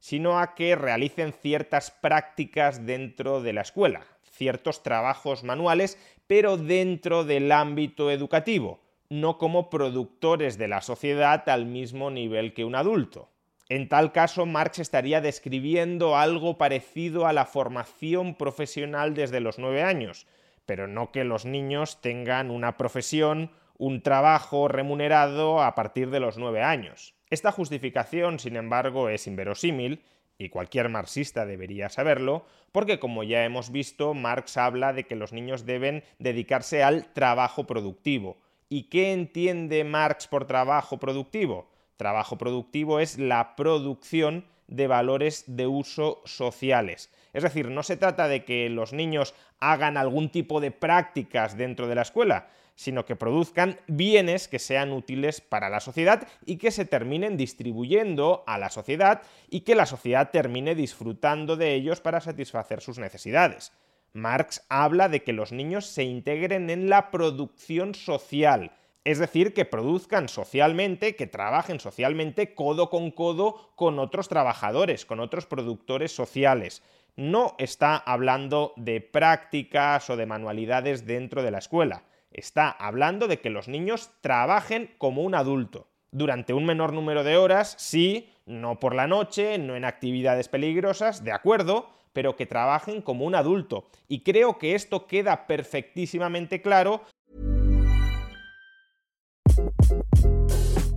sino 0.00 0.40
a 0.40 0.54
que 0.54 0.74
realicen 0.74 1.32
ciertas 1.32 1.90
prácticas 1.90 2.84
dentro 2.84 3.42
de 3.42 3.52
la 3.52 3.60
escuela, 3.60 4.06
ciertos 4.24 4.82
trabajos 4.82 5.44
manuales, 5.44 5.98
pero 6.26 6.56
dentro 6.56 7.24
del 7.24 7.52
ámbito 7.52 8.10
educativo, 8.10 8.80
no 9.10 9.38
como 9.38 9.70
productores 9.70 10.58
de 10.58 10.68
la 10.68 10.80
sociedad 10.80 11.48
al 11.48 11.66
mismo 11.66 12.10
nivel 12.10 12.54
que 12.54 12.64
un 12.64 12.74
adulto. 12.74 13.28
En 13.68 13.88
tal 13.88 14.10
caso, 14.10 14.46
Marx 14.46 14.80
estaría 14.80 15.20
describiendo 15.20 16.16
algo 16.16 16.58
parecido 16.58 17.26
a 17.26 17.32
la 17.32 17.46
formación 17.46 18.34
profesional 18.34 19.14
desde 19.14 19.38
los 19.38 19.60
nueve 19.60 19.82
años, 19.82 20.26
pero 20.66 20.88
no 20.88 21.12
que 21.12 21.22
los 21.24 21.44
niños 21.44 22.00
tengan 22.00 22.50
una 22.50 22.76
profesión, 22.76 23.52
un 23.76 24.02
trabajo 24.02 24.66
remunerado 24.66 25.62
a 25.62 25.74
partir 25.74 26.10
de 26.10 26.20
los 26.20 26.36
nueve 26.36 26.62
años. 26.62 27.14
Esta 27.30 27.52
justificación, 27.52 28.40
sin 28.40 28.56
embargo, 28.56 29.08
es 29.08 29.26
inverosímil, 29.26 30.02
y 30.36 30.48
cualquier 30.48 30.88
marxista 30.88 31.44
debería 31.44 31.90
saberlo, 31.90 32.46
porque 32.72 32.98
como 32.98 33.22
ya 33.22 33.44
hemos 33.44 33.70
visto, 33.70 34.14
Marx 34.14 34.56
habla 34.56 34.92
de 34.92 35.04
que 35.04 35.14
los 35.14 35.32
niños 35.32 35.66
deben 35.66 36.02
dedicarse 36.18 36.82
al 36.82 37.12
trabajo 37.12 37.66
productivo. 37.66 38.38
¿Y 38.68 38.84
qué 38.84 39.12
entiende 39.12 39.84
Marx 39.84 40.26
por 40.26 40.46
trabajo 40.46 40.98
productivo? 40.98 41.70
Trabajo 41.96 42.38
productivo 42.38 43.00
es 43.00 43.18
la 43.18 43.54
producción 43.54 44.46
de 44.66 44.86
valores 44.86 45.44
de 45.46 45.66
uso 45.66 46.22
sociales. 46.24 47.12
Es 47.34 47.42
decir, 47.42 47.68
no 47.68 47.82
se 47.82 47.98
trata 47.98 48.26
de 48.26 48.44
que 48.44 48.70
los 48.70 48.92
niños 48.92 49.34
hagan 49.58 49.96
algún 49.96 50.30
tipo 50.30 50.60
de 50.60 50.70
prácticas 50.70 51.56
dentro 51.56 51.86
de 51.86 51.96
la 51.96 52.02
escuela, 52.02 52.48
sino 52.80 53.04
que 53.04 53.14
produzcan 53.14 53.78
bienes 53.88 54.48
que 54.48 54.58
sean 54.58 54.92
útiles 54.92 55.42
para 55.42 55.68
la 55.68 55.80
sociedad 55.80 56.26
y 56.46 56.56
que 56.56 56.70
se 56.70 56.86
terminen 56.86 57.36
distribuyendo 57.36 58.42
a 58.46 58.56
la 58.56 58.70
sociedad 58.70 59.20
y 59.50 59.60
que 59.60 59.74
la 59.74 59.84
sociedad 59.84 60.30
termine 60.30 60.74
disfrutando 60.74 61.56
de 61.56 61.74
ellos 61.74 62.00
para 62.00 62.22
satisfacer 62.22 62.80
sus 62.80 62.98
necesidades. 62.98 63.72
Marx 64.14 64.64
habla 64.70 65.10
de 65.10 65.22
que 65.22 65.34
los 65.34 65.52
niños 65.52 65.84
se 65.84 66.04
integren 66.04 66.70
en 66.70 66.88
la 66.88 67.10
producción 67.10 67.94
social, 67.94 68.72
es 69.04 69.18
decir, 69.18 69.52
que 69.52 69.66
produzcan 69.66 70.30
socialmente, 70.30 71.16
que 71.16 71.26
trabajen 71.26 71.80
socialmente 71.80 72.54
codo 72.54 72.88
con 72.88 73.10
codo 73.10 73.72
con 73.76 73.98
otros 73.98 74.28
trabajadores, 74.28 75.04
con 75.04 75.20
otros 75.20 75.44
productores 75.44 76.12
sociales. 76.12 76.82
No 77.14 77.56
está 77.58 77.98
hablando 77.98 78.72
de 78.76 79.02
prácticas 79.02 80.08
o 80.08 80.16
de 80.16 80.24
manualidades 80.24 81.04
dentro 81.04 81.42
de 81.42 81.50
la 81.50 81.58
escuela 81.58 82.04
está 82.30 82.70
hablando 82.70 83.28
de 83.28 83.40
que 83.40 83.50
los 83.50 83.68
niños 83.68 84.10
trabajen 84.20 84.94
como 84.98 85.22
un 85.22 85.34
adulto. 85.34 85.88
Durante 86.12 86.52
un 86.52 86.66
menor 86.66 86.92
número 86.92 87.22
de 87.22 87.36
horas, 87.36 87.74
sí, 87.78 88.30
no 88.46 88.80
por 88.80 88.94
la 88.94 89.06
noche, 89.06 89.58
no 89.58 89.76
en 89.76 89.84
actividades 89.84 90.48
peligrosas, 90.48 91.22
de 91.24 91.32
acuerdo, 91.32 91.88
pero 92.12 92.36
que 92.36 92.46
trabajen 92.46 93.02
como 93.02 93.24
un 93.24 93.34
adulto. 93.34 93.86
Y 94.08 94.20
creo 94.20 94.58
que 94.58 94.74
esto 94.74 95.06
queda 95.06 95.46
perfectísimamente 95.46 96.60
claro. 96.60 97.02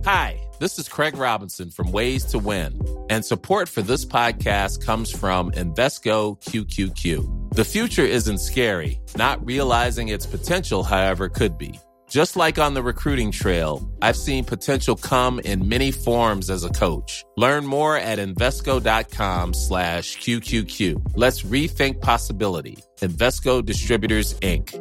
Hi, 0.04 0.38
this 0.58 0.78
is 0.78 0.88
Craig 0.88 1.16
Robinson 1.16 1.70
from 1.70 1.90
Ways 1.90 2.26
to 2.26 2.38
Win, 2.38 2.78
and 3.08 3.24
support 3.24 3.68
for 3.68 3.80
this 3.80 4.04
podcast 4.04 4.84
comes 4.84 5.10
from 5.10 5.50
Invesco 5.52 6.38
QQQ. 6.42 7.43
The 7.54 7.64
future 7.64 8.02
isn't 8.02 8.38
scary. 8.38 9.00
Not 9.16 9.38
realizing 9.46 10.08
its 10.08 10.26
potential, 10.26 10.82
however, 10.82 11.28
could 11.28 11.56
be. 11.56 11.78
Just 12.10 12.34
like 12.34 12.58
on 12.58 12.74
the 12.74 12.82
recruiting 12.82 13.30
trail, 13.30 13.88
I've 14.02 14.16
seen 14.16 14.44
potential 14.44 14.96
come 14.96 15.38
in 15.38 15.68
many 15.68 15.92
forms 15.92 16.50
as 16.50 16.64
a 16.64 16.68
coach. 16.70 17.24
Learn 17.36 17.64
more 17.64 17.96
at 17.96 18.18
Invesco.com 18.18 19.54
slash 19.54 20.18
QQQ. 20.18 21.12
Let's 21.14 21.42
rethink 21.42 22.00
possibility. 22.00 22.76
Investco 23.00 23.64
Distributors, 23.64 24.34
Inc. 24.40 24.74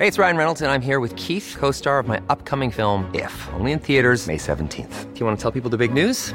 Hey, 0.00 0.08
it's 0.08 0.18
Ryan 0.18 0.36
Reynolds, 0.36 0.60
and 0.60 0.72
I'm 0.72 0.82
here 0.82 0.98
with 0.98 1.14
Keith, 1.14 1.54
co-star 1.56 2.00
of 2.00 2.08
my 2.08 2.20
upcoming 2.28 2.72
film, 2.72 3.08
If, 3.14 3.48
only 3.52 3.70
in 3.70 3.78
theaters 3.78 4.26
May 4.26 4.38
17th. 4.38 5.14
Do 5.14 5.20
you 5.20 5.24
want 5.24 5.38
to 5.38 5.42
tell 5.42 5.52
people 5.52 5.70
the 5.70 5.78
big 5.78 5.94
news? 5.94 6.34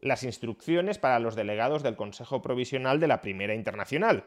las 0.00 0.22
instrucciones 0.22 0.98
para 0.98 1.18
los 1.18 1.36
delegados 1.36 1.82
del 1.82 1.96
Consejo 1.96 2.42
Provisional 2.42 3.00
de 3.00 3.08
la 3.08 3.20
Primera 3.20 3.54
Internacional. 3.54 4.24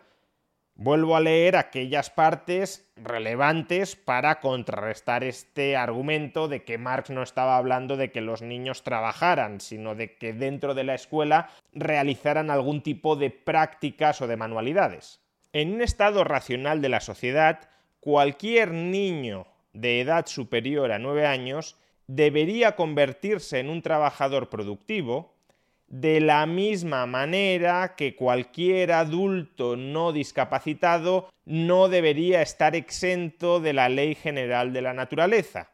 Vuelvo 0.75 1.15
a 1.15 1.19
leer 1.19 1.55
aquellas 1.55 2.09
partes 2.09 2.91
relevantes 2.95 3.95
para 3.95 4.39
contrarrestar 4.39 5.23
este 5.23 5.77
argumento 5.77 6.47
de 6.47 6.63
que 6.63 6.79
Marx 6.79 7.11
no 7.11 7.21
estaba 7.21 7.57
hablando 7.57 7.95
de 7.95 8.11
que 8.11 8.21
los 8.21 8.41
niños 8.41 8.81
trabajaran, 8.81 9.61
sino 9.61 9.93
de 9.93 10.17
que 10.17 10.33
dentro 10.33 10.73
de 10.73 10.83
la 10.83 10.95
escuela 10.95 11.49
realizaran 11.73 12.49
algún 12.49 12.81
tipo 12.81 13.15
de 13.15 13.29
prácticas 13.29 14.21
o 14.21 14.27
de 14.27 14.35
manualidades. 14.35 15.21
En 15.53 15.75
un 15.75 15.81
estado 15.83 16.23
racional 16.23 16.81
de 16.81 16.89
la 16.89 17.01
sociedad, 17.01 17.69
cualquier 17.99 18.71
niño 18.71 19.45
de 19.73 20.01
edad 20.01 20.25
superior 20.25 20.91
a 20.91 20.97
9 20.97 21.27
años 21.27 21.77
debería 22.07 22.75
convertirse 22.75 23.59
en 23.59 23.69
un 23.69 23.83
trabajador 23.83 24.49
productivo 24.49 25.32
de 25.93 26.19
la 26.21 26.47
misma 26.47 27.05
manera 27.05 27.93
que 27.95 28.15
cualquier 28.15 28.93
adulto 28.93 29.75
no 29.75 30.11
discapacitado 30.11 31.29
no 31.45 31.87
debería 31.87 32.41
estar 32.41 32.75
exento 32.75 33.59
de 33.59 33.73
la 33.73 33.89
ley 33.89 34.15
general 34.15 34.73
de 34.73 34.81
la 34.81 34.93
naturaleza. 34.93 35.69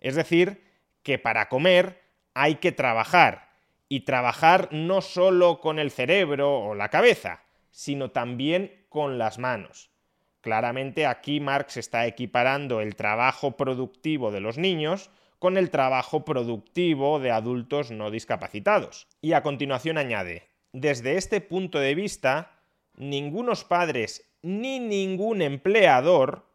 Es 0.00 0.16
decir, 0.16 0.60
que 1.04 1.20
para 1.20 1.48
comer 1.48 2.02
hay 2.34 2.56
que 2.56 2.72
trabajar, 2.72 3.48
y 3.88 4.00
trabajar 4.00 4.70
no 4.72 5.02
solo 5.02 5.60
con 5.60 5.78
el 5.78 5.92
cerebro 5.92 6.52
o 6.58 6.74
la 6.74 6.88
cabeza, 6.88 7.44
sino 7.70 8.10
también 8.10 8.86
con 8.88 9.18
las 9.18 9.38
manos. 9.38 9.92
Claramente 10.40 11.06
aquí 11.06 11.38
Marx 11.38 11.76
está 11.76 12.08
equiparando 12.08 12.80
el 12.80 12.96
trabajo 12.96 13.56
productivo 13.56 14.32
de 14.32 14.40
los 14.40 14.58
niños 14.58 15.12
con 15.40 15.56
el 15.56 15.70
trabajo 15.70 16.24
productivo 16.24 17.18
de 17.18 17.32
adultos 17.32 17.90
no 17.90 18.10
discapacitados. 18.10 19.08
Y 19.22 19.32
a 19.32 19.42
continuación 19.42 19.98
añade, 19.98 20.46
desde 20.72 21.16
este 21.16 21.40
punto 21.40 21.80
de 21.80 21.94
vista, 21.96 22.52
ningunos 22.94 23.64
padres 23.64 24.30
ni 24.42 24.78
ningún 24.78 25.40
empleador 25.42 26.46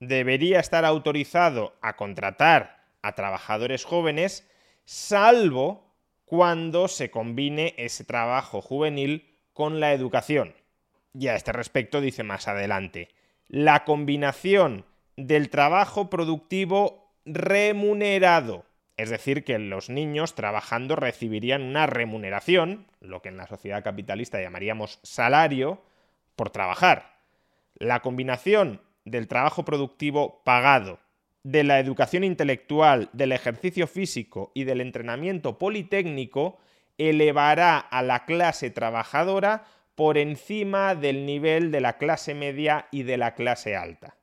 debería 0.00 0.58
estar 0.58 0.84
autorizado 0.84 1.76
a 1.80 1.96
contratar 1.96 2.84
a 3.00 3.14
trabajadores 3.14 3.84
jóvenes, 3.84 4.50
salvo 4.84 5.94
cuando 6.24 6.88
se 6.88 7.10
combine 7.12 7.74
ese 7.78 8.04
trabajo 8.04 8.60
juvenil 8.60 9.38
con 9.52 9.78
la 9.78 9.92
educación. 9.92 10.54
Y 11.14 11.28
a 11.28 11.36
este 11.36 11.52
respecto 11.52 12.00
dice 12.00 12.24
más 12.24 12.48
adelante, 12.48 13.08
la 13.46 13.84
combinación 13.84 14.84
del 15.16 15.48
trabajo 15.48 16.10
productivo 16.10 17.05
remunerado, 17.26 18.64
es 18.96 19.10
decir, 19.10 19.44
que 19.44 19.58
los 19.58 19.90
niños 19.90 20.34
trabajando 20.34 20.96
recibirían 20.96 21.62
una 21.62 21.86
remuneración, 21.86 22.86
lo 23.00 23.20
que 23.20 23.28
en 23.28 23.36
la 23.36 23.46
sociedad 23.46 23.84
capitalista 23.84 24.40
llamaríamos 24.40 25.00
salario, 25.02 25.82
por 26.36 26.50
trabajar. 26.50 27.18
La 27.74 28.00
combinación 28.00 28.80
del 29.04 29.28
trabajo 29.28 29.64
productivo 29.64 30.42
pagado, 30.44 31.00
de 31.42 31.62
la 31.62 31.78
educación 31.78 32.24
intelectual, 32.24 33.10
del 33.12 33.32
ejercicio 33.32 33.86
físico 33.86 34.50
y 34.54 34.64
del 34.64 34.80
entrenamiento 34.80 35.58
politécnico 35.58 36.58
elevará 36.98 37.78
a 37.78 38.02
la 38.02 38.24
clase 38.24 38.70
trabajadora 38.70 39.64
por 39.94 40.18
encima 40.18 40.94
del 40.94 41.26
nivel 41.26 41.70
de 41.70 41.80
la 41.80 41.98
clase 41.98 42.34
media 42.34 42.88
y 42.90 43.02
de 43.02 43.16
la 43.16 43.34
clase 43.34 43.76
alta. 43.76 44.16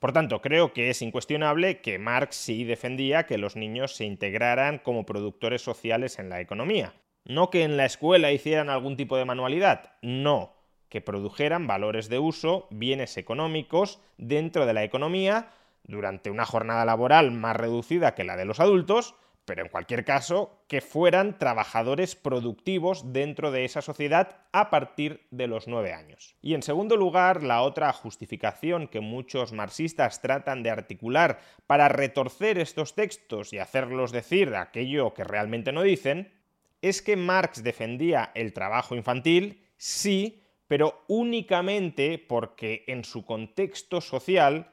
Por 0.00 0.12
tanto, 0.12 0.40
creo 0.40 0.72
que 0.72 0.88
es 0.88 1.02
incuestionable 1.02 1.82
que 1.82 1.98
Marx 1.98 2.34
sí 2.34 2.64
defendía 2.64 3.26
que 3.26 3.36
los 3.36 3.54
niños 3.54 3.94
se 3.94 4.06
integraran 4.06 4.78
como 4.78 5.04
productores 5.04 5.60
sociales 5.60 6.18
en 6.18 6.30
la 6.30 6.40
economía. 6.40 6.94
No 7.26 7.50
que 7.50 7.64
en 7.64 7.76
la 7.76 7.84
escuela 7.84 8.32
hicieran 8.32 8.70
algún 8.70 8.96
tipo 8.96 9.18
de 9.18 9.26
manualidad, 9.26 9.92
no, 10.00 10.54
que 10.88 11.02
produjeran 11.02 11.66
valores 11.66 12.08
de 12.08 12.18
uso, 12.18 12.66
bienes 12.70 13.18
económicos 13.18 14.00
dentro 14.16 14.64
de 14.64 14.72
la 14.72 14.84
economía 14.84 15.50
durante 15.84 16.30
una 16.30 16.46
jornada 16.46 16.86
laboral 16.86 17.30
más 17.30 17.56
reducida 17.56 18.14
que 18.14 18.24
la 18.24 18.36
de 18.36 18.46
los 18.46 18.58
adultos, 18.58 19.14
pero 19.50 19.62
en 19.62 19.68
cualquier 19.68 20.04
caso, 20.04 20.62
que 20.68 20.80
fueran 20.80 21.36
trabajadores 21.36 22.14
productivos 22.14 23.12
dentro 23.12 23.50
de 23.50 23.64
esa 23.64 23.82
sociedad 23.82 24.36
a 24.52 24.70
partir 24.70 25.26
de 25.32 25.48
los 25.48 25.66
nueve 25.66 25.92
años. 25.92 26.36
Y 26.40 26.54
en 26.54 26.62
segundo 26.62 26.96
lugar, 26.96 27.42
la 27.42 27.62
otra 27.62 27.92
justificación 27.92 28.86
que 28.86 29.00
muchos 29.00 29.52
marxistas 29.52 30.22
tratan 30.22 30.62
de 30.62 30.70
articular 30.70 31.40
para 31.66 31.88
retorcer 31.88 32.58
estos 32.58 32.94
textos 32.94 33.52
y 33.52 33.58
hacerlos 33.58 34.12
decir 34.12 34.54
aquello 34.54 35.14
que 35.14 35.24
realmente 35.24 35.72
no 35.72 35.82
dicen, 35.82 36.32
es 36.80 37.02
que 37.02 37.16
Marx 37.16 37.64
defendía 37.64 38.30
el 38.36 38.52
trabajo 38.52 38.94
infantil, 38.94 39.66
sí, 39.78 40.44
pero 40.68 41.02
únicamente 41.08 42.24
porque 42.24 42.84
en 42.86 43.02
su 43.02 43.24
contexto 43.26 44.00
social 44.00 44.70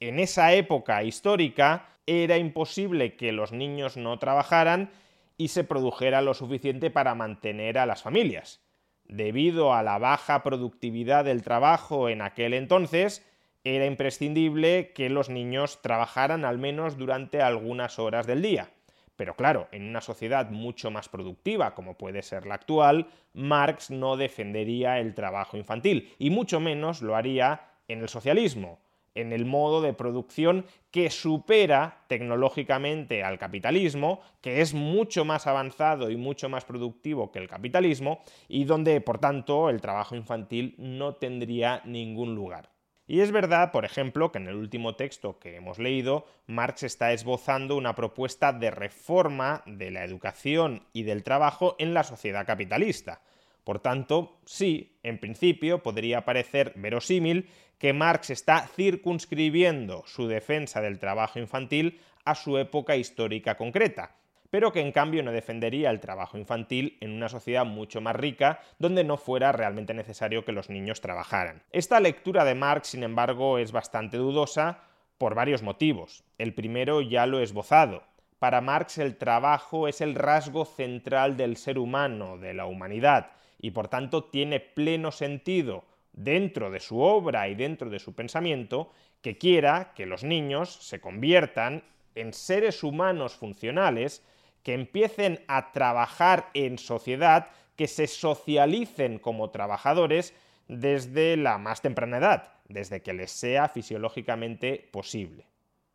en 0.00 0.18
esa 0.18 0.54
época 0.54 1.02
histórica 1.04 1.86
era 2.06 2.38
imposible 2.38 3.16
que 3.16 3.32
los 3.32 3.52
niños 3.52 3.98
no 3.98 4.18
trabajaran 4.18 4.90
y 5.36 5.48
se 5.48 5.62
produjera 5.62 6.22
lo 6.22 6.34
suficiente 6.34 6.90
para 6.90 7.14
mantener 7.14 7.78
a 7.78 7.86
las 7.86 8.02
familias. 8.02 8.62
Debido 9.04 9.74
a 9.74 9.82
la 9.82 9.98
baja 9.98 10.42
productividad 10.42 11.24
del 11.24 11.42
trabajo 11.42 12.08
en 12.08 12.22
aquel 12.22 12.54
entonces, 12.54 13.26
era 13.62 13.84
imprescindible 13.84 14.92
que 14.94 15.10
los 15.10 15.28
niños 15.28 15.82
trabajaran 15.82 16.46
al 16.46 16.58
menos 16.58 16.96
durante 16.96 17.42
algunas 17.42 17.98
horas 17.98 18.26
del 18.26 18.40
día. 18.40 18.70
Pero 19.16 19.36
claro, 19.36 19.68
en 19.70 19.86
una 19.86 20.00
sociedad 20.00 20.50
mucho 20.50 20.90
más 20.90 21.10
productiva 21.10 21.74
como 21.74 21.98
puede 21.98 22.22
ser 22.22 22.46
la 22.46 22.54
actual, 22.54 23.08
Marx 23.34 23.90
no 23.90 24.16
defendería 24.16 24.98
el 24.98 25.14
trabajo 25.14 25.58
infantil 25.58 26.14
y 26.18 26.30
mucho 26.30 26.58
menos 26.58 27.02
lo 27.02 27.16
haría 27.16 27.68
en 27.86 28.00
el 28.00 28.08
socialismo 28.08 28.78
en 29.14 29.32
el 29.32 29.44
modo 29.44 29.82
de 29.82 29.92
producción 29.92 30.66
que 30.90 31.10
supera 31.10 32.04
tecnológicamente 32.08 33.22
al 33.22 33.38
capitalismo, 33.38 34.20
que 34.40 34.60
es 34.60 34.74
mucho 34.74 35.24
más 35.24 35.46
avanzado 35.46 36.10
y 36.10 36.16
mucho 36.16 36.48
más 36.48 36.64
productivo 36.64 37.30
que 37.30 37.38
el 37.38 37.48
capitalismo, 37.48 38.22
y 38.48 38.64
donde, 38.64 39.00
por 39.00 39.18
tanto, 39.18 39.70
el 39.70 39.80
trabajo 39.80 40.16
infantil 40.16 40.74
no 40.78 41.14
tendría 41.14 41.82
ningún 41.84 42.34
lugar. 42.34 42.70
Y 43.10 43.22
es 43.22 43.32
verdad, 43.32 43.72
por 43.72 43.84
ejemplo, 43.84 44.30
que 44.30 44.38
en 44.38 44.46
el 44.46 44.54
último 44.54 44.94
texto 44.94 45.40
que 45.40 45.56
hemos 45.56 45.80
leído, 45.80 46.26
Marx 46.46 46.84
está 46.84 47.12
esbozando 47.12 47.76
una 47.76 47.96
propuesta 47.96 48.52
de 48.52 48.70
reforma 48.70 49.64
de 49.66 49.90
la 49.90 50.04
educación 50.04 50.86
y 50.92 51.02
del 51.02 51.24
trabajo 51.24 51.74
en 51.80 51.92
la 51.92 52.04
sociedad 52.04 52.46
capitalista. 52.46 53.20
Por 53.64 53.80
tanto, 53.80 54.38
sí, 54.46 54.96
en 55.02 55.18
principio 55.18 55.82
podría 55.82 56.24
parecer 56.24 56.72
verosímil 56.76 57.48
que 57.80 57.94
Marx 57.94 58.28
está 58.28 58.68
circunscribiendo 58.68 60.04
su 60.06 60.28
defensa 60.28 60.82
del 60.82 60.98
trabajo 60.98 61.38
infantil 61.38 61.98
a 62.26 62.34
su 62.34 62.58
época 62.58 62.94
histórica 62.94 63.56
concreta, 63.56 64.16
pero 64.50 64.70
que 64.70 64.80
en 64.80 64.92
cambio 64.92 65.22
no 65.22 65.32
defendería 65.32 65.88
el 65.88 65.98
trabajo 65.98 66.36
infantil 66.36 66.98
en 67.00 67.10
una 67.12 67.30
sociedad 67.30 67.64
mucho 67.64 68.02
más 68.02 68.14
rica 68.14 68.60
donde 68.78 69.02
no 69.02 69.16
fuera 69.16 69.50
realmente 69.52 69.94
necesario 69.94 70.44
que 70.44 70.52
los 70.52 70.68
niños 70.68 71.00
trabajaran. 71.00 71.62
Esta 71.72 72.00
lectura 72.00 72.44
de 72.44 72.54
Marx, 72.54 72.88
sin 72.88 73.02
embargo, 73.02 73.56
es 73.56 73.72
bastante 73.72 74.18
dudosa 74.18 74.80
por 75.16 75.34
varios 75.34 75.62
motivos. 75.62 76.22
El 76.36 76.52
primero 76.52 77.00
ya 77.00 77.24
lo 77.24 77.40
he 77.40 77.44
esbozado. 77.44 78.02
Para 78.38 78.60
Marx 78.60 78.98
el 78.98 79.16
trabajo 79.16 79.88
es 79.88 80.02
el 80.02 80.16
rasgo 80.16 80.66
central 80.66 81.38
del 81.38 81.56
ser 81.56 81.78
humano, 81.78 82.36
de 82.36 82.52
la 82.52 82.66
humanidad, 82.66 83.30
y 83.58 83.70
por 83.70 83.88
tanto 83.88 84.24
tiene 84.24 84.60
pleno 84.60 85.12
sentido 85.12 85.84
dentro 86.12 86.70
de 86.70 86.80
su 86.80 87.00
obra 87.00 87.48
y 87.48 87.54
dentro 87.54 87.90
de 87.90 87.98
su 87.98 88.14
pensamiento 88.14 88.92
que 89.22 89.38
quiera 89.38 89.92
que 89.94 90.06
los 90.06 90.24
niños 90.24 90.74
se 90.82 91.00
conviertan 91.00 91.84
en 92.14 92.32
seres 92.32 92.82
humanos 92.82 93.34
funcionales, 93.34 94.24
que 94.62 94.74
empiecen 94.74 95.42
a 95.48 95.72
trabajar 95.72 96.50
en 96.54 96.78
sociedad, 96.78 97.48
que 97.76 97.86
se 97.86 98.06
socialicen 98.06 99.18
como 99.18 99.50
trabajadores 99.50 100.34
desde 100.68 101.36
la 101.36 101.58
más 101.58 101.80
temprana 101.80 102.18
edad, 102.18 102.52
desde 102.68 103.02
que 103.02 103.12
les 103.12 103.30
sea 103.30 103.68
fisiológicamente 103.68 104.88
posible. 104.92 105.46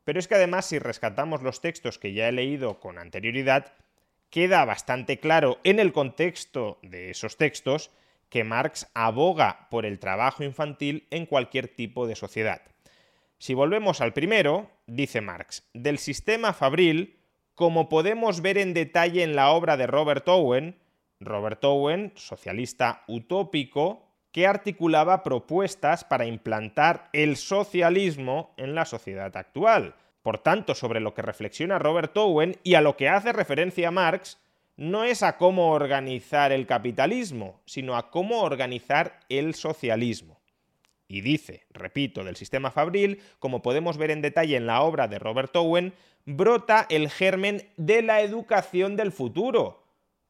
Pero 0.04 0.19
es 0.19 0.28
que 0.28 0.36
además 0.36 0.65
si 0.65 0.80
rescatamos 0.80 1.41
los 1.41 1.62
textos 1.62 1.99
que 1.99 2.13
ya 2.13 2.28
he 2.28 2.32
leído 2.32 2.80
con 2.80 2.97
anterioridad, 2.97 3.73
queda 4.30 4.65
bastante 4.65 5.19
claro 5.19 5.60
en 5.63 5.80
el 5.80 5.93
contexto 5.93 6.80
de 6.82 7.12
esos 7.12 7.38
textos 7.38 7.91
que 8.30 8.44
Marx 8.44 8.88
aboga 8.94 9.68
por 9.70 9.86
el 9.86 10.00
trabajo 10.00 10.44
infantil 10.44 11.08
en 11.12 11.26
cualquier 11.26 11.68
tipo 11.68 12.08
de 12.08 12.16
sociedad. 12.16 12.62
Si 13.38 13.54
volvemos 13.54 14.02
al 14.02 14.14
primero, 14.14 14.70
dice 14.88 15.22
Marx, 15.22 15.68
del 15.74 15.98
sistema 15.98 16.54
fabril, 16.54 17.20
como 17.54 17.90
podemos 17.90 18.42
ver 18.42 18.58
en 18.58 18.74
detalle 18.74 19.24
en 19.24 19.36
la 19.36 19.52
obra 19.52 19.78
de 19.78 19.88
Robert 19.88 20.28
Owen, 20.28 20.78
Robert 21.20 21.64
Owen, 21.64 22.12
socialista 22.16 23.04
utópico, 23.08 24.06
que 24.32 24.48
articulaba 24.48 25.24
propuestas 25.24 26.04
para 26.04 26.26
implantar 26.26 27.10
el 27.14 27.38
socialismo 27.38 28.54
en 28.58 28.76
la 28.76 28.84
sociedad 28.84 29.36
actual. 29.38 29.96
Por 30.22 30.40
tanto, 30.40 30.76
sobre 30.76 31.00
lo 31.00 31.14
que 31.14 31.22
reflexiona 31.22 31.80
Robert 31.80 32.18
Owen 32.18 32.58
y 32.64 32.74
a 32.74 32.82
lo 32.82 32.98
que 32.98 33.08
hace 33.08 33.32
referencia 33.32 33.92
Marx, 33.92 34.38
no 34.78 35.04
es 35.04 35.24
a 35.24 35.38
cómo 35.38 35.72
organizar 35.72 36.52
el 36.52 36.68
capitalismo, 36.68 37.62
sino 37.66 37.96
a 37.96 38.10
cómo 38.10 38.42
organizar 38.42 39.20
el 39.30 39.56
socialismo. 39.56 40.40
Y 41.08 41.22
dice, 41.22 41.66
repito, 41.72 42.24
del 42.24 42.36
sistema 42.36 42.72
fabril, 42.72 43.22
como 43.40 43.62
podemos 43.62 43.98
ver 43.98 44.12
en 44.12 44.22
detalle 44.22 44.58
en 44.58 44.66
la 44.66 44.82
obra 44.82 45.08
de 45.08 45.20
Robert 45.20 45.56
Owen, 45.56 45.94
brota 46.26 46.88
el 46.90 47.10
germen 47.10 47.70
de 47.78 48.02
la 48.02 48.22
educación 48.22 48.96
del 48.96 49.12
futuro. 49.12 49.84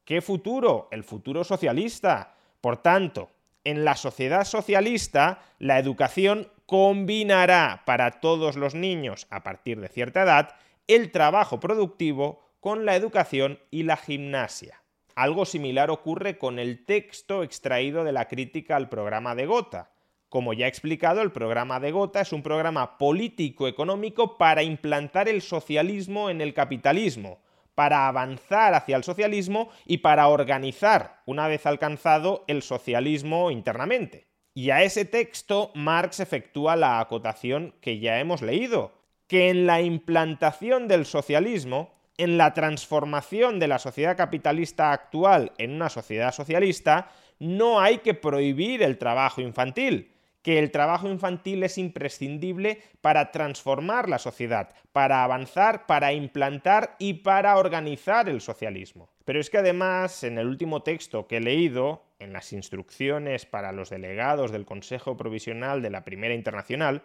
¿Qué 0.03 0.21
futuro? 0.21 0.89
El 0.91 1.03
futuro 1.03 1.43
socialista. 1.43 2.35
Por 2.61 2.77
tanto, 2.77 3.31
en 3.63 3.85
la 3.85 3.95
sociedad 3.95 4.43
socialista, 4.43 5.41
la 5.59 5.79
educación 5.79 6.51
combinará 6.65 7.83
para 7.85 8.19
todos 8.19 8.55
los 8.55 8.75
niños 8.75 9.27
a 9.29 9.43
partir 9.43 9.79
de 9.79 9.87
cierta 9.87 10.23
edad 10.23 10.55
el 10.87 11.11
trabajo 11.11 11.59
productivo 11.59 12.44
con 12.65 12.83
la 12.83 12.95
educación 12.95 13.59
y 13.69 13.83
la 13.83 13.95
gimnasia. 13.95 14.81
Algo 15.13 15.45
similar 15.45 15.91
ocurre 15.91 16.39
con 16.39 16.57
el 16.57 16.83
texto 16.83 17.43
extraído 17.43 18.03
de 18.03 18.11
la 18.11 18.27
crítica 18.27 18.75
al 18.75 18.89
programa 18.89 19.35
de 19.35 19.45
Gotha. 19.45 19.91
Como 20.29 20.51
ya 20.51 20.65
he 20.65 20.69
explicado, 20.69 21.21
el 21.21 21.31
programa 21.31 21.79
de 21.79 21.91
Gotha 21.91 22.21
es 22.21 22.33
un 22.33 22.41
programa 22.41 22.97
político-económico 22.97 24.39
para 24.39 24.63
implantar 24.63 25.29
el 25.29 25.43
socialismo 25.43 26.31
en 26.31 26.41
el 26.41 26.55
capitalismo, 26.55 27.37
para 27.75 28.07
avanzar 28.07 28.73
hacia 28.73 28.97
el 28.97 29.03
socialismo 29.03 29.69
y 29.85 29.99
para 29.99 30.27
organizar, 30.27 31.21
una 31.27 31.47
vez 31.47 31.67
alcanzado, 31.67 32.45
el 32.47 32.63
socialismo 32.63 33.51
internamente. 33.51 34.25
Y 34.55 34.71
a 34.71 34.81
ese 34.81 35.05
texto 35.05 35.71
Marx 35.75 36.19
efectúa 36.19 36.75
la 36.75 36.99
acotación 36.99 37.75
que 37.79 37.99
ya 37.99 38.19
hemos 38.19 38.41
leído, 38.41 38.91
que 39.27 39.51
en 39.51 39.67
la 39.67 39.81
implantación 39.81 40.87
del 40.87 41.05
socialismo, 41.05 41.93
en 42.17 42.37
la 42.37 42.53
transformación 42.53 43.59
de 43.59 43.67
la 43.67 43.79
sociedad 43.79 44.17
capitalista 44.17 44.91
actual 44.91 45.51
en 45.57 45.71
una 45.71 45.89
sociedad 45.89 46.33
socialista, 46.33 47.09
no 47.39 47.79
hay 47.79 47.97
que 47.99 48.13
prohibir 48.13 48.81
el 48.81 48.97
trabajo 48.97 49.41
infantil, 49.41 50.11
que 50.41 50.59
el 50.59 50.71
trabajo 50.71 51.07
infantil 51.09 51.63
es 51.63 51.77
imprescindible 51.77 52.81
para 53.01 53.31
transformar 53.31 54.07
la 54.07 54.19
sociedad, 54.19 54.69
para 54.91 55.23
avanzar, 55.23 55.87
para 55.87 56.13
implantar 56.13 56.95
y 56.99 57.15
para 57.15 57.57
organizar 57.57 58.29
el 58.29 58.41
socialismo. 58.41 59.09
Pero 59.25 59.39
es 59.39 59.49
que 59.49 59.57
además, 59.57 60.23
en 60.23 60.37
el 60.37 60.47
último 60.47 60.83
texto 60.83 61.27
que 61.27 61.37
he 61.37 61.41
leído, 61.41 62.03
en 62.19 62.31
las 62.31 62.53
instrucciones 62.53 63.45
para 63.45 63.71
los 63.71 63.89
delegados 63.89 64.51
del 64.51 64.65
Consejo 64.65 65.17
Provisional 65.17 65.81
de 65.81 65.89
la 65.89 66.05
Primera 66.05 66.35
Internacional, 66.35 67.01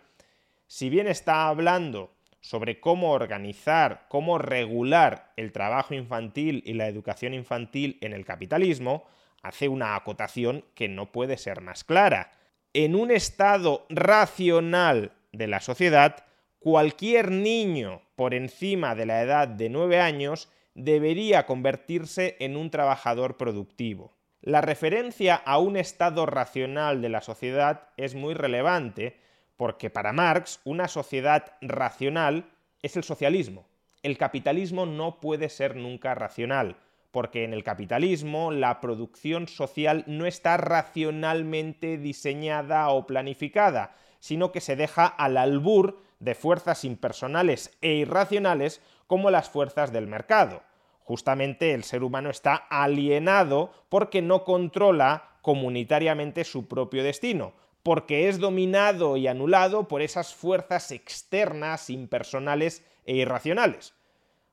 si 0.66 0.88
bien 0.90 1.08
está 1.08 1.48
hablando 1.48 2.12
sobre 2.40 2.80
cómo 2.80 3.12
organizar, 3.12 4.06
cómo 4.08 4.38
regular 4.38 5.32
el 5.36 5.52
trabajo 5.52 5.94
infantil 5.94 6.62
y 6.66 6.74
la 6.74 6.88
educación 6.88 7.34
infantil 7.34 7.98
en 8.00 8.12
el 8.12 8.24
capitalismo, 8.24 9.04
hace 9.42 9.68
una 9.68 9.94
acotación 9.94 10.64
que 10.74 10.88
no 10.88 11.12
puede 11.12 11.36
ser 11.36 11.60
más 11.60 11.84
clara 11.84 12.32
en 12.72 12.94
un 12.94 13.10
estado 13.10 13.86
racional 13.88 15.12
de 15.32 15.48
la 15.48 15.60
sociedad, 15.60 16.24
cualquier 16.58 17.30
niño 17.30 18.02
por 18.14 18.34
encima 18.34 18.94
de 18.94 19.06
la 19.06 19.22
edad 19.22 19.48
de 19.48 19.68
9 19.68 19.98
años 20.00 20.48
debería 20.74 21.46
convertirse 21.46 22.36
en 22.38 22.56
un 22.56 22.70
trabajador 22.70 23.36
productivo. 23.36 24.16
La 24.40 24.60
referencia 24.60 25.34
a 25.34 25.58
un 25.58 25.76
estado 25.76 26.26
racional 26.26 27.02
de 27.02 27.08
la 27.08 27.22
sociedad 27.22 27.88
es 27.96 28.14
muy 28.14 28.34
relevante 28.34 29.18
porque 29.60 29.90
para 29.90 30.14
Marx 30.14 30.58
una 30.64 30.88
sociedad 30.88 31.52
racional 31.60 32.46
es 32.80 32.96
el 32.96 33.04
socialismo. 33.04 33.66
El 34.02 34.16
capitalismo 34.16 34.86
no 34.86 35.20
puede 35.20 35.50
ser 35.50 35.76
nunca 35.76 36.14
racional 36.14 36.78
porque 37.10 37.44
en 37.44 37.52
el 37.52 37.62
capitalismo 37.62 38.52
la 38.52 38.80
producción 38.80 39.48
social 39.48 40.04
no 40.06 40.24
está 40.24 40.56
racionalmente 40.56 41.98
diseñada 41.98 42.88
o 42.88 43.06
planificada, 43.06 43.94
sino 44.18 44.50
que 44.50 44.62
se 44.62 44.76
deja 44.76 45.04
al 45.04 45.36
albur 45.36 46.00
de 46.20 46.34
fuerzas 46.34 46.86
impersonales 46.86 47.76
e 47.82 47.92
irracionales 47.92 48.80
como 49.06 49.30
las 49.30 49.50
fuerzas 49.50 49.92
del 49.92 50.06
mercado. 50.06 50.62
Justamente 51.04 51.74
el 51.74 51.84
ser 51.84 52.02
humano 52.02 52.30
está 52.30 52.54
alienado 52.54 53.72
porque 53.90 54.22
no 54.22 54.42
controla 54.44 55.36
comunitariamente 55.42 56.44
su 56.44 56.66
propio 56.66 57.04
destino, 57.04 57.52
porque 57.82 58.28
es 58.28 58.38
dominado 58.38 59.16
y 59.16 59.26
anulado 59.26 59.88
por 59.88 60.02
esas 60.02 60.34
fuerzas 60.34 60.90
externas, 60.90 61.90
impersonales 61.90 62.84
e 63.06 63.14
irracionales. 63.14 63.94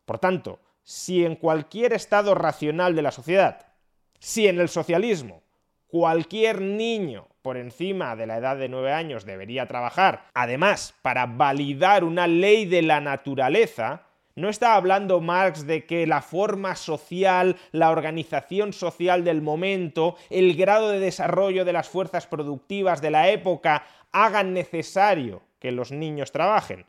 Por 0.05 0.19
tanto, 0.19 0.59
si 0.83 1.25
en 1.25 1.35
cualquier 1.35 1.93
estado 1.93 2.33
racional 2.33 2.95
de 2.95 3.01
la 3.01 3.11
sociedad, 3.11 3.67
si 4.19 4.47
en 4.47 4.59
el 4.59 4.69
socialismo, 4.69 5.43
cualquier 5.87 6.61
niño 6.61 7.27
por 7.41 7.57
encima 7.57 8.15
de 8.15 8.27
la 8.27 8.37
edad 8.37 8.57
de 8.57 8.69
9 8.69 8.93
años 8.93 9.25
debería 9.25 9.67
trabajar, 9.67 10.25
además, 10.33 10.95
para 11.01 11.25
validar 11.25 12.03
una 12.03 12.27
ley 12.27 12.65
de 12.65 12.81
la 12.81 13.01
naturaleza, 13.01 14.06
no 14.37 14.49
está 14.49 14.75
hablando 14.75 15.19
Marx 15.19 15.65
de 15.65 15.87
que 15.87 16.05
la 16.05 16.21
forma 16.21 16.75
social, 16.75 17.57
la 17.71 17.89
organización 17.89 18.71
social 18.71 19.23
del 19.23 19.41
momento, 19.41 20.15
el 20.29 20.55
grado 20.55 20.89
de 20.89 20.99
desarrollo 20.99 21.65
de 21.65 21.73
las 21.73 21.89
fuerzas 21.89 22.27
productivas 22.27 23.01
de 23.01 23.09
la 23.09 23.29
época 23.29 23.83
hagan 24.11 24.53
necesario 24.53 25.41
que 25.59 25.71
los 25.71 25.91
niños 25.91 26.31
trabajen. 26.31 26.85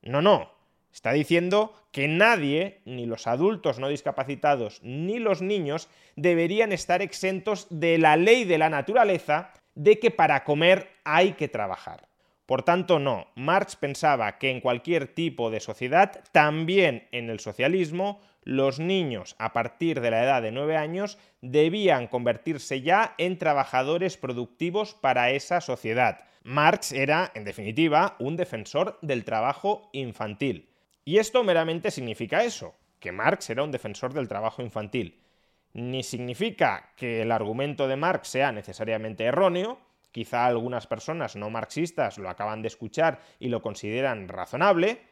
No, 0.00 0.22
no. 0.22 0.50
Está 0.90 1.12
diciendo 1.12 1.74
que 1.92 2.08
nadie, 2.08 2.80
ni 2.86 3.04
los 3.04 3.26
adultos 3.26 3.78
no 3.78 3.88
discapacitados, 3.88 4.80
ni 4.82 5.18
los 5.18 5.42
niños, 5.42 5.88
deberían 6.16 6.72
estar 6.72 7.02
exentos 7.02 7.66
de 7.68 7.98
la 7.98 8.16
ley 8.16 8.44
de 8.44 8.56
la 8.56 8.70
naturaleza 8.70 9.52
de 9.74 9.98
que 9.98 10.10
para 10.10 10.42
comer 10.42 10.88
hay 11.04 11.34
que 11.34 11.48
trabajar. 11.48 12.07
Por 12.48 12.62
tanto, 12.62 12.98
no, 12.98 13.26
Marx 13.34 13.76
pensaba 13.76 14.38
que 14.38 14.50
en 14.50 14.62
cualquier 14.62 15.06
tipo 15.06 15.50
de 15.50 15.60
sociedad, 15.60 16.24
también 16.32 17.06
en 17.12 17.28
el 17.28 17.40
socialismo, 17.40 18.22
los 18.42 18.78
niños 18.78 19.36
a 19.38 19.52
partir 19.52 20.00
de 20.00 20.10
la 20.10 20.24
edad 20.24 20.40
de 20.40 20.50
9 20.50 20.78
años 20.78 21.18
debían 21.42 22.06
convertirse 22.06 22.80
ya 22.80 23.14
en 23.18 23.36
trabajadores 23.36 24.16
productivos 24.16 24.94
para 24.94 25.30
esa 25.30 25.60
sociedad. 25.60 26.20
Marx 26.42 26.92
era, 26.92 27.30
en 27.34 27.44
definitiva, 27.44 28.16
un 28.18 28.36
defensor 28.36 28.98
del 29.02 29.26
trabajo 29.26 29.90
infantil. 29.92 30.70
Y 31.04 31.18
esto 31.18 31.44
meramente 31.44 31.90
significa 31.90 32.44
eso, 32.44 32.74
que 32.98 33.12
Marx 33.12 33.50
era 33.50 33.62
un 33.62 33.72
defensor 33.72 34.14
del 34.14 34.26
trabajo 34.26 34.62
infantil. 34.62 35.20
Ni 35.74 36.02
significa 36.02 36.94
que 36.96 37.20
el 37.20 37.30
argumento 37.30 37.88
de 37.88 37.96
Marx 37.96 38.28
sea 38.28 38.52
necesariamente 38.52 39.24
erróneo, 39.24 39.80
quizá 40.12 40.46
algunas 40.46 40.86
personas 40.86 41.36
no 41.36 41.50
marxistas 41.50 42.18
lo 42.18 42.28
acaban 42.28 42.62
de 42.62 42.68
escuchar 42.68 43.20
y 43.38 43.48
lo 43.48 43.62
consideran 43.62 44.28
razonable, 44.28 45.02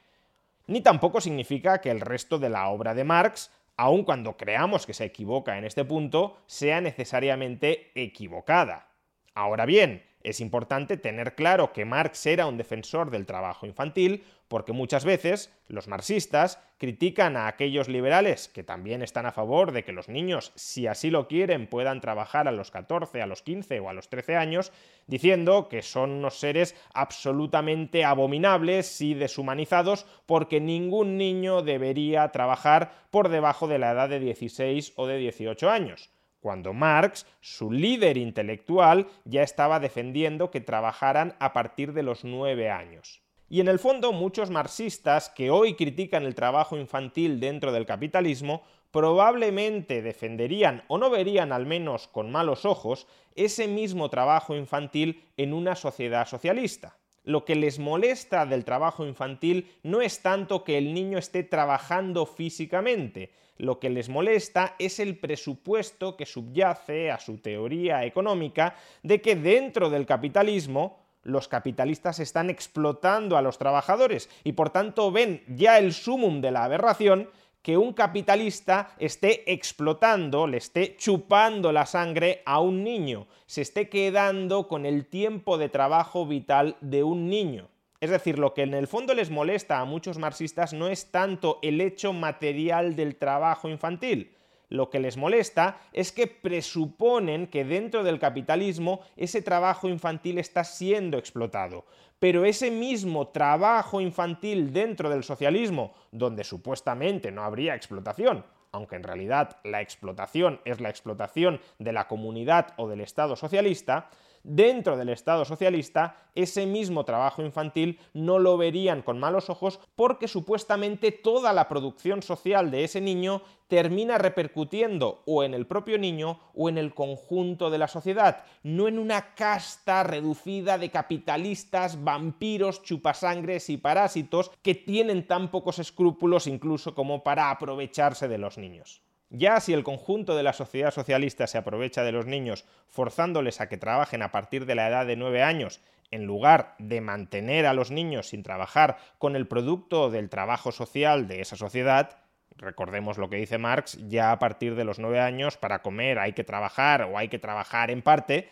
ni 0.66 0.80
tampoco 0.80 1.20
significa 1.20 1.80
que 1.80 1.90
el 1.90 2.00
resto 2.00 2.38
de 2.38 2.48
la 2.48 2.68
obra 2.68 2.94
de 2.94 3.04
Marx, 3.04 3.52
aun 3.76 4.04
cuando 4.04 4.36
creamos 4.36 4.86
que 4.86 4.94
se 4.94 5.04
equivoca 5.04 5.58
en 5.58 5.64
este 5.64 5.84
punto, 5.84 6.38
sea 6.46 6.80
necesariamente 6.80 7.92
equivocada. 7.94 8.88
Ahora 9.34 9.66
bien, 9.66 10.02
es 10.26 10.40
importante 10.40 10.96
tener 10.96 11.36
claro 11.36 11.72
que 11.72 11.84
Marx 11.84 12.26
era 12.26 12.46
un 12.46 12.56
defensor 12.56 13.12
del 13.12 13.26
trabajo 13.26 13.64
infantil, 13.64 14.24
porque 14.48 14.72
muchas 14.72 15.04
veces 15.04 15.54
los 15.68 15.86
marxistas 15.86 16.58
critican 16.78 17.36
a 17.36 17.46
aquellos 17.46 17.86
liberales 17.86 18.48
que 18.48 18.64
también 18.64 19.02
están 19.02 19.26
a 19.26 19.30
favor 19.30 19.70
de 19.70 19.84
que 19.84 19.92
los 19.92 20.08
niños, 20.08 20.50
si 20.56 20.88
así 20.88 21.10
lo 21.10 21.28
quieren, 21.28 21.68
puedan 21.68 22.00
trabajar 22.00 22.48
a 22.48 22.52
los 22.52 22.72
14, 22.72 23.22
a 23.22 23.26
los 23.28 23.42
15 23.42 23.78
o 23.78 23.88
a 23.88 23.92
los 23.92 24.08
13 24.08 24.34
años, 24.34 24.72
diciendo 25.06 25.68
que 25.68 25.82
son 25.82 26.10
unos 26.10 26.40
seres 26.40 26.74
absolutamente 26.92 28.04
abominables 28.04 29.00
y 29.00 29.14
deshumanizados 29.14 30.06
porque 30.26 30.60
ningún 30.60 31.18
niño 31.18 31.62
debería 31.62 32.32
trabajar 32.32 32.90
por 33.12 33.28
debajo 33.28 33.68
de 33.68 33.78
la 33.78 33.92
edad 33.92 34.08
de 34.08 34.18
16 34.18 34.94
o 34.96 35.06
de 35.06 35.18
18 35.18 35.70
años 35.70 36.10
cuando 36.46 36.72
Marx, 36.72 37.26
su 37.40 37.72
líder 37.72 38.16
intelectual, 38.16 39.08
ya 39.24 39.42
estaba 39.42 39.80
defendiendo 39.80 40.52
que 40.52 40.60
trabajaran 40.60 41.34
a 41.40 41.52
partir 41.52 41.92
de 41.92 42.04
los 42.04 42.22
nueve 42.22 42.70
años. 42.70 43.20
Y 43.48 43.58
en 43.58 43.66
el 43.66 43.80
fondo 43.80 44.12
muchos 44.12 44.48
marxistas 44.48 45.28
que 45.28 45.50
hoy 45.50 45.74
critican 45.74 46.22
el 46.22 46.36
trabajo 46.36 46.76
infantil 46.76 47.40
dentro 47.40 47.72
del 47.72 47.84
capitalismo 47.84 48.62
probablemente 48.92 50.02
defenderían 50.02 50.84
o 50.86 50.98
no 50.98 51.10
verían 51.10 51.50
al 51.50 51.66
menos 51.66 52.06
con 52.06 52.30
malos 52.30 52.64
ojos 52.64 53.08
ese 53.34 53.66
mismo 53.66 54.08
trabajo 54.08 54.54
infantil 54.54 55.24
en 55.36 55.52
una 55.52 55.74
sociedad 55.74 56.28
socialista. 56.28 56.96
Lo 57.26 57.44
que 57.44 57.56
les 57.56 57.80
molesta 57.80 58.46
del 58.46 58.64
trabajo 58.64 59.04
infantil 59.04 59.68
no 59.82 60.00
es 60.00 60.22
tanto 60.22 60.62
que 60.62 60.78
el 60.78 60.94
niño 60.94 61.18
esté 61.18 61.42
trabajando 61.42 62.24
físicamente, 62.24 63.32
lo 63.58 63.80
que 63.80 63.90
les 63.90 64.08
molesta 64.08 64.76
es 64.78 65.00
el 65.00 65.18
presupuesto 65.18 66.16
que 66.16 66.24
subyace 66.24 67.10
a 67.10 67.18
su 67.18 67.38
teoría 67.38 68.04
económica 68.04 68.76
de 69.02 69.20
que 69.20 69.34
dentro 69.34 69.90
del 69.90 70.06
capitalismo 70.06 71.04
los 71.24 71.48
capitalistas 71.48 72.20
están 72.20 72.48
explotando 72.48 73.36
a 73.36 73.42
los 73.42 73.58
trabajadores 73.58 74.30
y 74.44 74.52
por 74.52 74.70
tanto 74.70 75.10
ven 75.10 75.42
ya 75.48 75.78
el 75.78 75.92
sumum 75.92 76.40
de 76.40 76.52
la 76.52 76.62
aberración 76.62 77.28
que 77.66 77.76
un 77.76 77.94
capitalista 77.94 78.94
esté 78.96 79.52
explotando, 79.52 80.46
le 80.46 80.58
esté 80.58 80.94
chupando 80.96 81.72
la 81.72 81.84
sangre 81.84 82.40
a 82.46 82.60
un 82.60 82.84
niño, 82.84 83.26
se 83.46 83.62
esté 83.62 83.88
quedando 83.88 84.68
con 84.68 84.86
el 84.86 85.06
tiempo 85.06 85.58
de 85.58 85.68
trabajo 85.68 86.28
vital 86.28 86.76
de 86.80 87.02
un 87.02 87.28
niño. 87.28 87.68
Es 87.98 88.10
decir, 88.10 88.38
lo 88.38 88.54
que 88.54 88.62
en 88.62 88.72
el 88.72 88.86
fondo 88.86 89.14
les 89.14 89.30
molesta 89.30 89.80
a 89.80 89.84
muchos 89.84 90.16
marxistas 90.16 90.74
no 90.74 90.86
es 90.86 91.10
tanto 91.10 91.58
el 91.60 91.80
hecho 91.80 92.12
material 92.12 92.94
del 92.94 93.16
trabajo 93.16 93.68
infantil. 93.68 94.35
Lo 94.68 94.90
que 94.90 94.98
les 94.98 95.16
molesta 95.16 95.80
es 95.92 96.10
que 96.10 96.26
presuponen 96.26 97.46
que 97.46 97.64
dentro 97.64 98.02
del 98.02 98.18
capitalismo 98.18 99.00
ese 99.16 99.42
trabajo 99.42 99.88
infantil 99.88 100.38
está 100.38 100.64
siendo 100.64 101.18
explotado. 101.18 101.84
Pero 102.18 102.44
ese 102.44 102.70
mismo 102.70 103.28
trabajo 103.28 104.00
infantil 104.00 104.72
dentro 104.72 105.10
del 105.10 105.22
socialismo, 105.22 105.94
donde 106.10 106.44
supuestamente 106.44 107.30
no 107.30 107.44
habría 107.44 107.74
explotación, 107.74 108.44
aunque 108.72 108.96
en 108.96 109.04
realidad 109.04 109.58
la 109.64 109.80
explotación 109.80 110.60
es 110.64 110.80
la 110.80 110.90
explotación 110.90 111.60
de 111.78 111.92
la 111.92 112.08
comunidad 112.08 112.74
o 112.76 112.88
del 112.88 113.00
Estado 113.00 113.36
socialista, 113.36 114.10
dentro 114.46 114.96
del 114.96 115.08
Estado 115.08 115.44
socialista 115.44 116.30
ese 116.36 116.66
mismo 116.66 117.04
trabajo 117.04 117.42
infantil 117.42 117.98
no 118.12 118.38
lo 118.38 118.56
verían 118.56 119.02
con 119.02 119.18
malos 119.18 119.50
ojos 119.50 119.80
porque 119.96 120.28
supuestamente 120.28 121.10
toda 121.10 121.52
la 121.52 121.68
producción 121.68 122.22
social 122.22 122.70
de 122.70 122.84
ese 122.84 123.00
niño 123.00 123.42
termina 123.68 124.18
repercutiendo 124.18 125.22
o 125.26 125.42
en 125.42 125.54
el 125.54 125.66
propio 125.66 125.98
niño 125.98 126.38
o 126.54 126.68
en 126.68 126.78
el 126.78 126.94
conjunto 126.94 127.70
de 127.70 127.78
la 127.78 127.88
sociedad, 127.88 128.44
no 128.62 128.86
en 128.86 128.98
una 128.98 129.34
casta 129.34 130.04
reducida 130.04 130.78
de 130.78 130.90
capitalistas, 130.90 132.04
vampiros, 132.04 132.82
chupasangres 132.82 133.68
y 133.70 133.78
parásitos 133.78 134.52
que 134.62 134.76
tienen 134.76 135.26
tan 135.26 135.50
pocos 135.50 135.80
escrúpulos 135.80 136.46
incluso 136.46 136.94
como 136.94 137.24
para 137.24 137.50
aprovecharse 137.50 138.28
de 138.28 138.38
los 138.38 138.58
niños. 138.58 139.02
Ya 139.30 139.58
si 139.60 139.72
el 139.72 139.82
conjunto 139.82 140.36
de 140.36 140.44
la 140.44 140.52
sociedad 140.52 140.92
socialista 140.92 141.46
se 141.46 141.58
aprovecha 141.58 142.04
de 142.04 142.12
los 142.12 142.26
niños 142.26 142.64
forzándoles 142.88 143.60
a 143.60 143.68
que 143.68 143.76
trabajen 143.76 144.22
a 144.22 144.30
partir 144.30 144.66
de 144.66 144.76
la 144.76 144.88
edad 144.88 145.06
de 145.06 145.16
9 145.16 145.42
años, 145.42 145.80
en 146.12 146.24
lugar 146.24 146.76
de 146.78 147.00
mantener 147.00 147.66
a 147.66 147.74
los 147.74 147.90
niños 147.90 148.28
sin 148.28 148.44
trabajar 148.44 148.98
con 149.18 149.34
el 149.34 149.48
producto 149.48 150.10
del 150.10 150.28
trabajo 150.28 150.70
social 150.70 151.26
de 151.26 151.40
esa 151.40 151.56
sociedad, 151.56 152.18
recordemos 152.56 153.18
lo 153.18 153.28
que 153.28 153.36
dice 153.36 153.58
Marx, 153.58 153.98
ya 154.08 154.30
a 154.30 154.38
partir 154.38 154.76
de 154.76 154.84
los 154.84 155.00
9 155.00 155.20
años 155.20 155.56
para 155.56 155.82
comer 155.82 156.20
hay 156.20 156.32
que 156.32 156.44
trabajar 156.44 157.02
o 157.02 157.18
hay 157.18 157.28
que 157.28 157.40
trabajar 157.40 157.90
en 157.90 158.02
parte, 158.02 158.48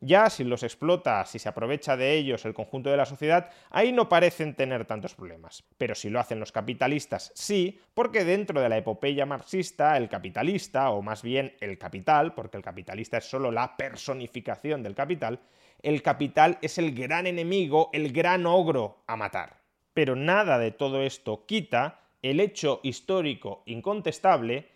ya 0.00 0.30
si 0.30 0.44
los 0.44 0.62
explota, 0.62 1.24
si 1.26 1.38
se 1.38 1.48
aprovecha 1.48 1.96
de 1.96 2.14
ellos 2.14 2.44
el 2.44 2.54
conjunto 2.54 2.90
de 2.90 2.96
la 2.96 3.04
sociedad, 3.04 3.50
ahí 3.68 3.92
no 3.92 4.08
parecen 4.08 4.54
tener 4.54 4.86
tantos 4.86 5.14
problemas. 5.14 5.62
Pero 5.76 5.94
si 5.94 6.08
lo 6.08 6.18
hacen 6.18 6.40
los 6.40 6.52
capitalistas, 6.52 7.32
sí, 7.34 7.78
porque 7.92 8.24
dentro 8.24 8.60
de 8.60 8.68
la 8.68 8.78
epopeya 8.78 9.26
marxista, 9.26 9.96
el 9.96 10.08
capitalista, 10.08 10.90
o 10.90 11.02
más 11.02 11.22
bien 11.22 11.54
el 11.60 11.78
capital, 11.78 12.34
porque 12.34 12.56
el 12.56 12.62
capitalista 12.62 13.18
es 13.18 13.24
solo 13.28 13.50
la 13.50 13.76
personificación 13.76 14.82
del 14.82 14.94
capital, 14.94 15.40
el 15.82 16.02
capital 16.02 16.58
es 16.62 16.78
el 16.78 16.94
gran 16.94 17.26
enemigo, 17.26 17.90
el 17.92 18.12
gran 18.12 18.46
ogro 18.46 19.02
a 19.06 19.16
matar. 19.16 19.60
Pero 19.92 20.16
nada 20.16 20.58
de 20.58 20.70
todo 20.70 21.02
esto 21.02 21.44
quita 21.46 22.00
el 22.22 22.40
hecho 22.40 22.80
histórico 22.82 23.62
incontestable 23.66 24.68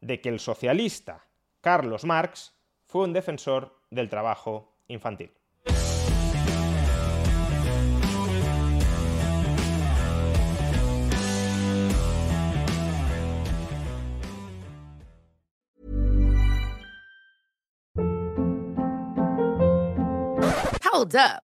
de 0.00 0.20
que 0.20 0.28
el 0.28 0.40
socialista 0.40 1.24
Carlos 1.60 2.04
Marx 2.04 2.54
fue 2.86 3.04
un 3.04 3.12
defensor 3.12 3.77
del 3.90 4.08
trabajo 4.08 4.74
infantil. 4.88 5.30
Hold 20.84 21.14
up. 21.14 21.47